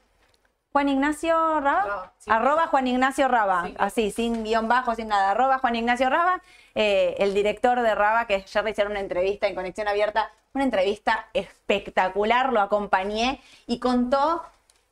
[0.73, 3.85] Juan Ignacio Raba, arroba Juan Ignacio Raba, Sí, claro.
[3.87, 6.41] así, sin guion bajo, sin nada, arroba Juan Ignacio Raba,
[6.75, 10.65] eh, el director de Raba, que ayer le hicieron una entrevista en Conexión Abierta, una
[10.65, 14.43] entrevista espectacular, lo acompañé y contó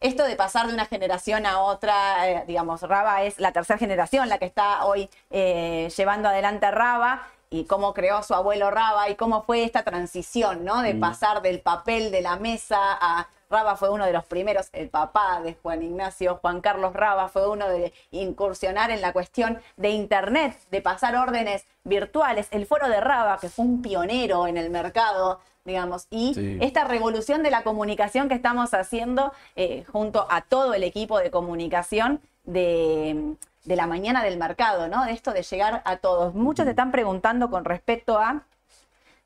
[0.01, 4.29] esto de pasar de una generación a otra, eh, digamos, Raba es la tercera generación
[4.29, 9.17] la que está hoy eh, llevando adelante Raba y cómo creó su abuelo Raba y
[9.17, 10.83] cómo fue esta transición, ¿no?
[10.83, 14.91] De pasar del papel de la mesa a Raba fue uno de los primeros, el
[14.91, 19.91] papá de Juan Ignacio, Juan Carlos Raba fue uno de incursionar en la cuestión de
[19.91, 24.69] Internet, de pasar órdenes virtuales, el foro de Raba, que fue un pionero en el
[24.69, 26.59] mercado, digamos, y Sí.
[26.61, 31.31] esta revolución de la comunicación que estamos haciendo eh, junto a todo el equipo de
[31.31, 33.35] comunicación de,
[33.65, 35.05] de la mañana del mercado, ¿no?
[35.07, 36.35] De esto de llegar a todos.
[36.35, 38.43] Muchos te están preguntando con respecto a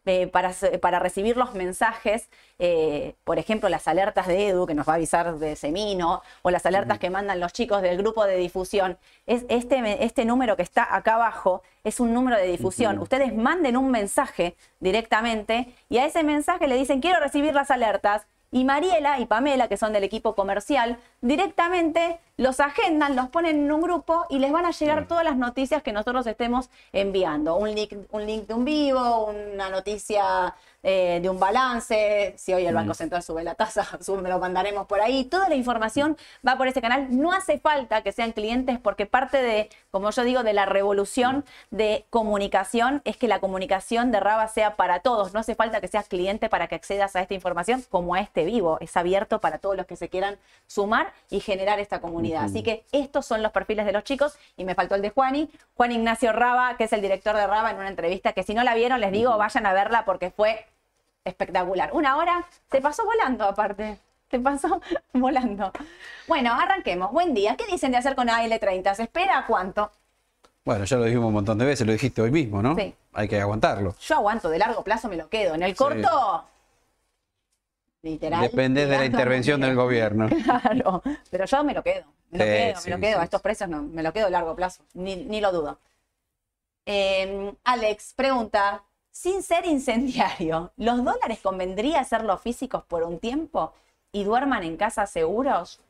[0.04, 2.28] eh, para, recibir los mensajes,
[2.58, 6.50] eh, por ejemplo, las alertas de Edu, que nos va a avisar de Semino, o
[6.50, 8.98] las alertas que mandan los chicos del grupo de difusión.
[9.26, 12.98] Es, este, este número que está acá abajo es un número de difusión.
[12.98, 18.26] Ustedes manden un mensaje directamente y a ese mensaje le dicen, quiero recibir las alertas.
[18.54, 23.72] Y Mariela y Pamela, que son del equipo comercial, directamente los agendan, los ponen en
[23.72, 27.56] un grupo y les van a llegar todas las noticias que nosotros estemos enviando.
[27.56, 32.66] Un link, un link de un vivo, una noticia eh, de un balance, si hoy
[32.66, 35.24] el Banco Central sube la tasa, sube, lo mandaremos por ahí.
[35.24, 36.16] Toda la información
[36.46, 37.06] va por ese canal.
[37.10, 41.44] No hace falta que sean clientes porque parte de, como yo digo, de la revolución
[41.70, 45.32] de comunicación es que la comunicación de Raba sea para todos.
[45.32, 48.44] No hace falta que seas cliente para que accedas a esta información como a este
[48.44, 48.78] vivo.
[48.80, 52.44] Es abierto para todos los que se quieran sumar y generar esta comunidad.
[52.44, 55.50] Así que estos son los perfiles de los chicos y me faltó el de Juani.
[55.76, 58.64] Juan Ignacio Raba, que es el director de Raba en una entrevista que si no
[58.64, 60.66] la vieron les digo vayan a verla porque fue
[61.24, 61.90] espectacular.
[61.92, 63.98] Una hora se pasó volando aparte.
[64.30, 64.80] Se pasó
[65.12, 65.72] volando.
[66.26, 67.12] Bueno, arranquemos.
[67.12, 67.56] Buen día.
[67.56, 68.94] ¿Qué dicen de hacer con AL30?
[68.94, 69.90] ¿Se espera cuánto?
[70.64, 72.76] Bueno, ya lo dijimos un montón de veces, lo dijiste hoy mismo, ¿no?
[72.76, 72.94] Sí.
[73.14, 73.96] Hay que aguantarlo.
[74.00, 75.54] Yo aguanto, de largo plazo me lo quedo.
[75.56, 76.44] En el corto,
[78.02, 78.42] literal.
[78.42, 80.28] Depende de la intervención del gobierno.
[80.44, 82.04] Claro, pero yo me lo quedo.
[82.30, 83.14] Me lo Sí, quedo, sí, me lo quedo.
[83.16, 83.20] sí.
[83.20, 84.84] A estos precios no, me lo quedo a largo plazo.
[84.94, 85.78] Ni, ni lo dudo.
[86.86, 93.72] Eh, Alex pregunta: sin ser incendiario, ¿los dólares convendría hacerlos físicos por un tiempo
[94.10, 95.80] y duerman en casa seguros?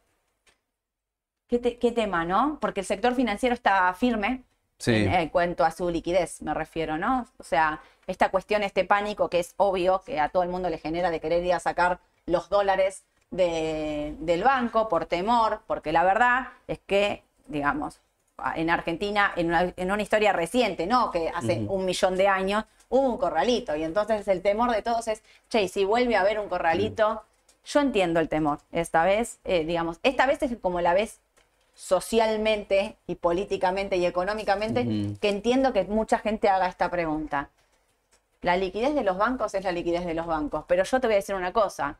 [1.48, 2.58] ¿Qué, te- qué tema, no?
[2.60, 4.42] Porque el sector financiero está firme
[4.78, 4.92] Sí.
[4.96, 7.28] en, en cuanto a su liquidez, me refiero, ¿no?
[7.38, 10.78] O sea, esta cuestión, este pánico que es obvio que a todo el mundo le
[10.78, 16.02] genera de querer ir a sacar los dólares de- del banco por temor, porque la
[16.02, 18.00] verdad es que, digamos,
[18.56, 21.12] en Argentina, en una, en una historia reciente, ¿no?
[21.12, 23.74] Que hace un millón de años, hubo un corralito.
[23.74, 27.22] Y entonces el temor de todos es, che, si vuelve a haber un corralito,
[27.64, 31.20] yo entiendo el temor, esta vez, eh, digamos, esta vez es como la vez
[31.74, 34.84] socialmente y políticamente y económicamente
[35.20, 37.48] que entiendo que mucha gente haga esta pregunta.
[38.42, 41.14] La liquidez de los bancos es la liquidez de los bancos, pero yo te voy
[41.14, 41.96] a decir una cosa,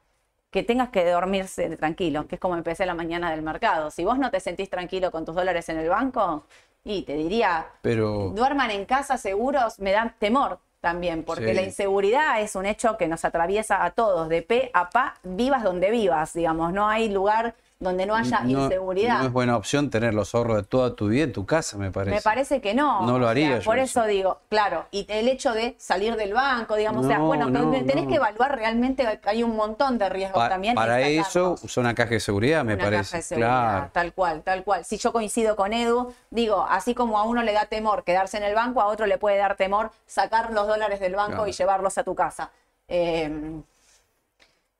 [0.50, 3.90] que tengas que dormirse tranquilo, que es como empecé la mañana del mercado.
[3.90, 6.44] Si vos no te sentís tranquilo con tus dólares en el banco,
[6.84, 11.54] y te diría, Pero duerman en casa seguros, me dan temor también, porque Sí.
[11.54, 15.62] la inseguridad es un hecho que nos atraviesa a todos, de pe a pa, vivas
[15.62, 19.18] donde vivas, digamos, no hay lugar donde no haya inseguridad.
[19.18, 21.90] No es buena opción tener los ahorros de toda tu vida en tu casa, me
[21.90, 22.14] parece.
[22.14, 23.04] Me parece que no.
[23.04, 26.76] No lo haría yo Por eso, digo, claro, y el hecho de salir del banco,
[26.76, 30.74] digamos, o sea, bueno, tenés que evaluar realmente, hay un montón de riesgos también.
[30.74, 33.02] Para eso usa una caja de seguridad, me una parece.
[33.02, 34.84] Caja de seguridad, Tal cual, tal cual.
[34.84, 38.44] Si yo coincido con Edu, digo, así como a uno le da temor quedarse en
[38.44, 41.98] el banco, a otro le puede dar temor sacar los dólares del banco y llevarlos
[41.98, 42.50] a tu casa.
[42.86, 43.62] Eh,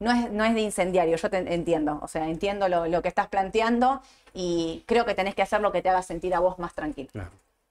[0.02, 3.28] no es, no es de incendiario, yo te entiendo, o sea, entiendo lo, que estás
[3.28, 4.02] planteando
[4.34, 7.10] y creo que tenés que hacer lo que te haga sentir a vos más tranquilo.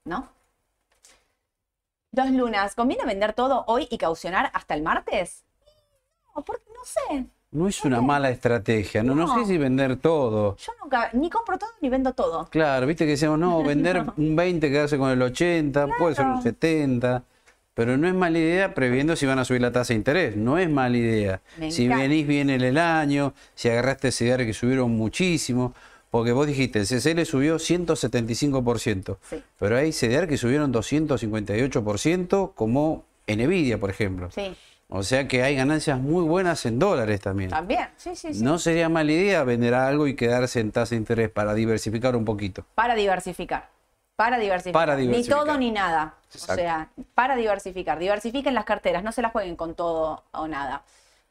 [0.04, 0.28] ¿No?
[2.10, 5.44] Dos lunas, ¿conviene vender todo hoy y caucionar hasta el martes?
[6.34, 7.26] No, porque no sé.
[7.52, 10.56] No es una mala estrategia, no, no, sé si vender todo.
[10.56, 12.48] Yo nunca, ni compro todo ni vendo todo.
[12.50, 16.42] Claro, viste que decíamos, no, vender un 20, quedarse con el 80, puede ser un
[16.42, 17.22] 70.
[17.74, 20.36] Pero no es mala idea previendo si van a subir la tasa de interés.
[20.36, 21.40] No es mala idea.
[21.70, 25.74] si venís bien en el año, si agarraste CDR que subieron muchísimo,
[26.10, 29.16] porque vos dijiste, el CCL subió 175%,
[29.58, 34.28] pero hay CDR que subieron 258%, como en Nvidia, por ejemplo.
[34.88, 37.48] O sea que hay ganancias muy buenas en dólares también.
[37.48, 38.44] También, sí, sí, sí.
[38.44, 42.26] No sería mala idea vender algo y quedarse en tasa de interés para diversificar un
[42.26, 42.66] poquito.
[42.74, 43.70] Para diversificar.
[44.22, 44.98] Para diversificar.
[44.98, 46.14] Ni todo ni nada.
[46.34, 47.98] O sea, para diversificar.
[47.98, 50.82] Diversifiquen las carteras, no se las jueguen con todo o nada.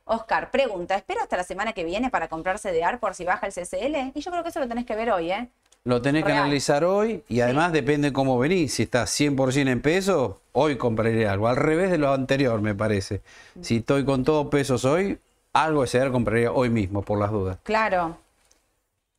[0.06, 3.48] Oscar, pregunta, ¿espero hasta la semana que viene para comprarse de AR por si baja
[3.48, 4.12] el CCL?
[4.14, 5.50] Y yo creo que eso lo tenés que ver hoy, ¿eh?
[5.84, 8.76] Lo tenés que analizar hoy y además depende cómo venís.
[8.76, 11.48] Si estás 100% en pesos, hoy compraré algo.
[11.48, 13.22] Al revés de lo anterior, me parece.
[13.62, 15.20] Si estoy con todo pesos hoy,
[15.54, 17.58] algo de CDR compraría hoy mismo, por las dudas.
[17.64, 18.18] Claro.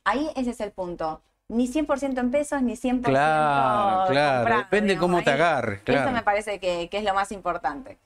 [0.04, 1.20] Ahí ese es el punto
[1.52, 5.82] ni 100% en pesos, ni 100% Claro, claro, depende cómo te agarres.
[5.84, 7.98] Eso me parece que, es lo más importante.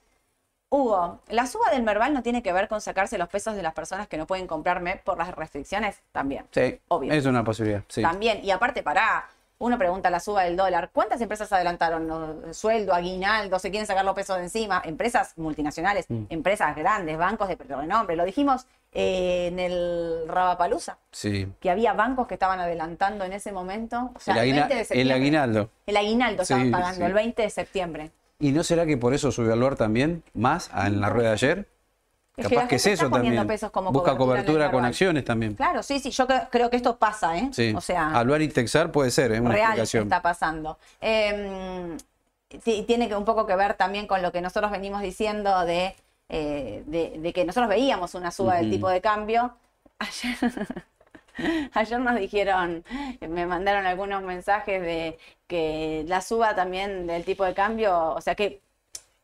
[0.68, 3.72] Hugo, ¿la suba del Merval no tiene que ver con sacarse los pesos de las
[3.72, 6.02] personas que no pueden comprarme por las restricciones?
[6.10, 6.44] También.
[6.50, 7.12] Sí, obvio.
[7.12, 8.02] Es una posibilidad, sí.
[8.02, 9.28] También, y aparte, para
[9.58, 10.90] uno pregunta la suba del dólar.
[10.92, 14.82] ¿Cuántas empresas adelantaron sueldo, aguinaldo, se quieren sacar los pesos de encima?
[14.84, 16.24] Empresas multinacionales, mm.
[16.28, 18.16] empresas grandes, bancos de renombre.
[18.16, 18.66] Lo dijimos
[18.98, 20.96] eh, en el Rabapalusa.
[21.12, 21.46] Sí.
[21.60, 24.10] Que había bancos que estaban adelantando en ese momento.
[24.24, 24.38] el,
[25.12, 25.68] aguinaldo.
[25.84, 28.10] El aguinaldo estaban pagando el 20 de septiembre.
[28.38, 31.34] ¿Y no será que por eso subió el valor también más en la rueda de
[31.34, 31.68] ayer?
[32.36, 33.46] Capaz que, es eso también.
[33.90, 35.56] Busca cobertura, con acciones también.
[35.56, 37.50] Claro, sí, sí, yo creo que esto pasa, ¿eh?
[37.52, 37.74] Sí.
[37.76, 39.40] O sea, Aluar y Texar puede ser, es ¿eh?
[39.42, 40.78] una real está pasando.
[41.02, 41.98] Eh,
[42.86, 45.94] tiene que un poco que ver también con lo que nosotros venimos diciendo de,
[46.28, 49.56] eh, de, que nosotros veíamos una suba del tipo de cambio.
[49.98, 50.36] Ayer,
[51.72, 52.84] ayer nos dijeron,
[53.20, 58.34] me mandaron algunos mensajes de que la suba también del tipo de cambio, o sea
[58.34, 58.60] que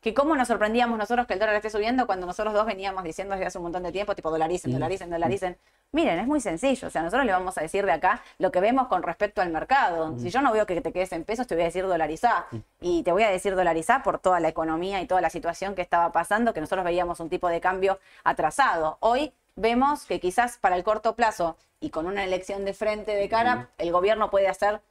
[0.03, 3.35] que cómo nos sorprendíamos nosotros que el dólar esté subiendo cuando nosotros dos veníamos diciendo
[3.35, 5.57] desde hace un montón de tiempo, tipo dolaricen, dolaricen, dolaricen.
[5.93, 6.89] Miren, es muy sencillo.
[6.89, 9.49] O sea, nosotros le vamos a decir de acá lo que vemos con respecto al
[9.49, 10.19] mercado.
[10.19, 12.47] Si yo no veo que te quedes en pesos, te voy a decir dolarizar.
[12.81, 15.81] Y te voy a decir dolarizar por toda la economía y toda la situación que
[15.81, 18.97] estaba pasando, que nosotros veíamos un tipo de cambio atrasado.
[18.99, 23.29] Hoy vemos que quizás para el corto plazo y con una elección de frente de
[23.29, 24.81] cara, el gobierno puede hacer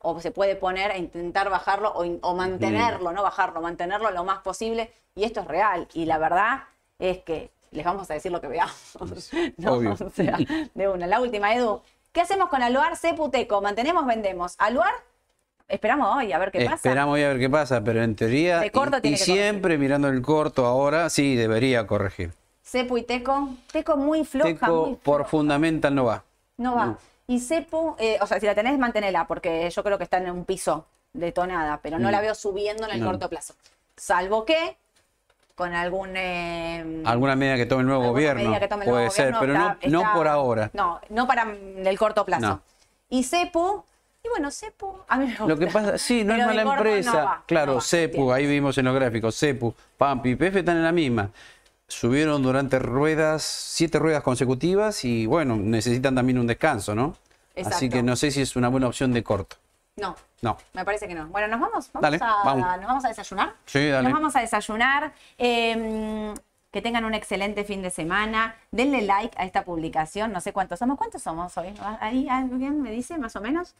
[0.00, 4.90] o se puede poner a intentar bajarlo o, mantenerlo, no bajarlo, mantenerlo lo más posible.
[5.14, 5.88] Y esto es real.
[5.92, 6.64] Y la verdad
[6.98, 8.96] es que les vamos a decir lo que veamos.
[9.66, 9.92] Obvio.
[9.92, 10.38] O sea,
[10.74, 11.06] de una.
[11.06, 11.82] La última, Edu.
[12.12, 13.60] ¿Qué hacemos con Aluar Ceputeco?
[13.60, 14.54] ¿Mantenemos, vendemos?
[14.58, 14.92] ¿Aluar?
[15.68, 16.76] Esperamos hoy a ver qué pasa.
[16.76, 18.62] Esperamos hoy a ver qué pasa, pero en teoría.
[19.02, 22.32] y, siempre mirando el corto ahora, sí, debería corregir.
[22.62, 23.50] Cepu y Teco.
[23.70, 24.48] Teco muy floja.
[24.48, 26.24] Teco por fundamental no va.
[26.56, 26.98] No va.
[27.30, 30.30] Y Cepu, eh, o sea, si la tenés, manténela, porque yo creo que está en
[30.30, 32.22] un piso de tonada, pero no la mm.
[32.22, 33.54] veo subiendo en el corto plazo.
[33.96, 34.78] Salvo que
[35.54, 36.16] con algún...
[36.16, 38.58] Eh, alguna medida que tome el nuevo gobierno.
[38.86, 40.70] puede ser, pero no, por ahora.
[40.72, 42.62] No, no para el corto plazo.
[43.10, 43.84] Y Cepu,
[44.24, 45.46] y bueno, Cepu, a mí me gusta.
[45.46, 47.42] Lo que pasa, sí, no es mala empresa.
[47.44, 51.30] claro, Cepu, ahí vimos en los gráficos, Cepu, Pampi y PF están en la misma
[51.88, 57.16] subieron durante ruedas, siete ruedas consecutivas y bueno, necesitan también un descanso, ¿no?
[57.64, 59.56] Así que no sé si es una buena opción de corto.
[59.96, 60.14] No.
[60.42, 60.56] No.
[60.74, 61.26] Me parece que no.
[61.26, 61.90] Bueno, nos vamos.
[61.92, 63.54] ¿Vamos, a, ¿Nos vamos a desayunar?
[63.66, 64.04] Sí, dale.
[64.04, 65.12] Nos vamos a desayunar.
[65.36, 66.34] Em,
[66.70, 68.54] que tengan un excelente fin de semana.
[68.70, 70.32] Denle like a esta publicación.
[70.32, 70.98] No sé cuántos somos.
[70.98, 71.74] ¿Cuántos somos hoy?
[72.00, 73.74] Ahí alguien me dice más o menos.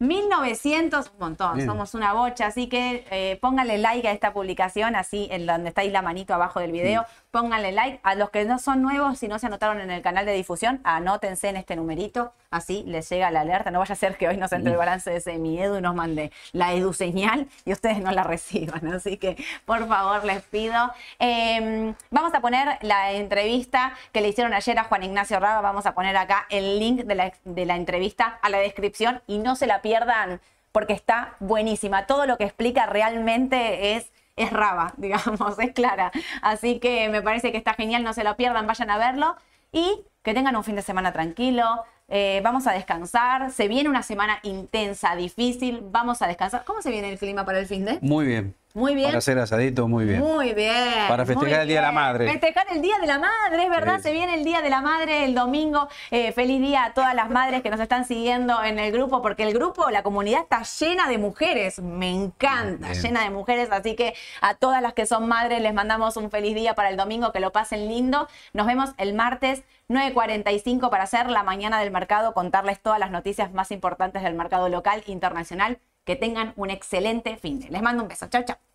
[0.00, 5.28] 1900, un montón, somos una bocha, así que eh, pónganle like a esta publicación, así
[5.30, 8.00] en donde está ahí la manito abajo del video, pónganle like.
[8.02, 10.80] A los que no son nuevos, si no se anotaron en el canal de difusión,
[10.84, 13.70] anótense en este numerito, así les llega la alerta.
[13.70, 15.80] No vaya a ser que hoy nos entre el balance de ese mi Edu y
[15.80, 18.86] nos mande la Edu señal y ustedes no la reciban.
[18.88, 20.92] Así que, por favor, les pido.
[21.18, 25.60] Em, vamos a poner la entrevista que le hicieron ayer a Juan Ignacio Raba.
[25.60, 29.38] Vamos a poner acá el link de la, de la entrevista a la descripción y
[29.38, 30.40] no se la pierdan
[30.72, 32.06] porque está buenísima.
[32.06, 34.10] Todo lo que explica realmente es
[34.42, 36.12] es raba, digamos, es clara.
[36.42, 39.36] Así que me parece que está genial, no se lo pierdan, vayan a verlo
[39.72, 41.64] y que tengan un fin de semana tranquilo.
[42.08, 43.52] Eh, vamos a descansar.
[43.52, 45.80] Se viene una semana intensa, difícil.
[45.82, 46.64] Vamos a descansar.
[46.64, 47.98] ¿Cómo se viene el clima para el fin de?
[48.02, 48.54] Muy bien.
[48.72, 49.08] Muy bien.
[49.08, 50.20] Para hacer asadito, muy bien.
[50.20, 51.08] Muy bien.
[51.08, 52.30] Para festejar el Día de la Madre.
[52.30, 54.00] Festejar el Día de la Madre, es verdad.
[54.00, 55.88] Se viene el Día de la Madre el domingo.
[56.10, 59.42] Eh, feliz día a todas las madres que nos están siguiendo en el grupo, porque
[59.42, 61.80] el grupo, la comunidad está llena de mujeres.
[61.80, 63.70] Me encanta, llena de mujeres.
[63.72, 66.96] Así que a todas las que son madres les mandamos un feliz día para el
[66.96, 68.28] domingo, que lo pasen lindo.
[68.52, 73.52] Nos vemos el martes 9.45 para hacer la mañana del mercado, contarles todas las noticias
[73.52, 75.78] más importantes del mercado local e internacional.
[76.10, 77.64] Que tengan un excelente fin.
[77.70, 78.26] Les mando un beso.
[78.26, 78.69] Chao, chao.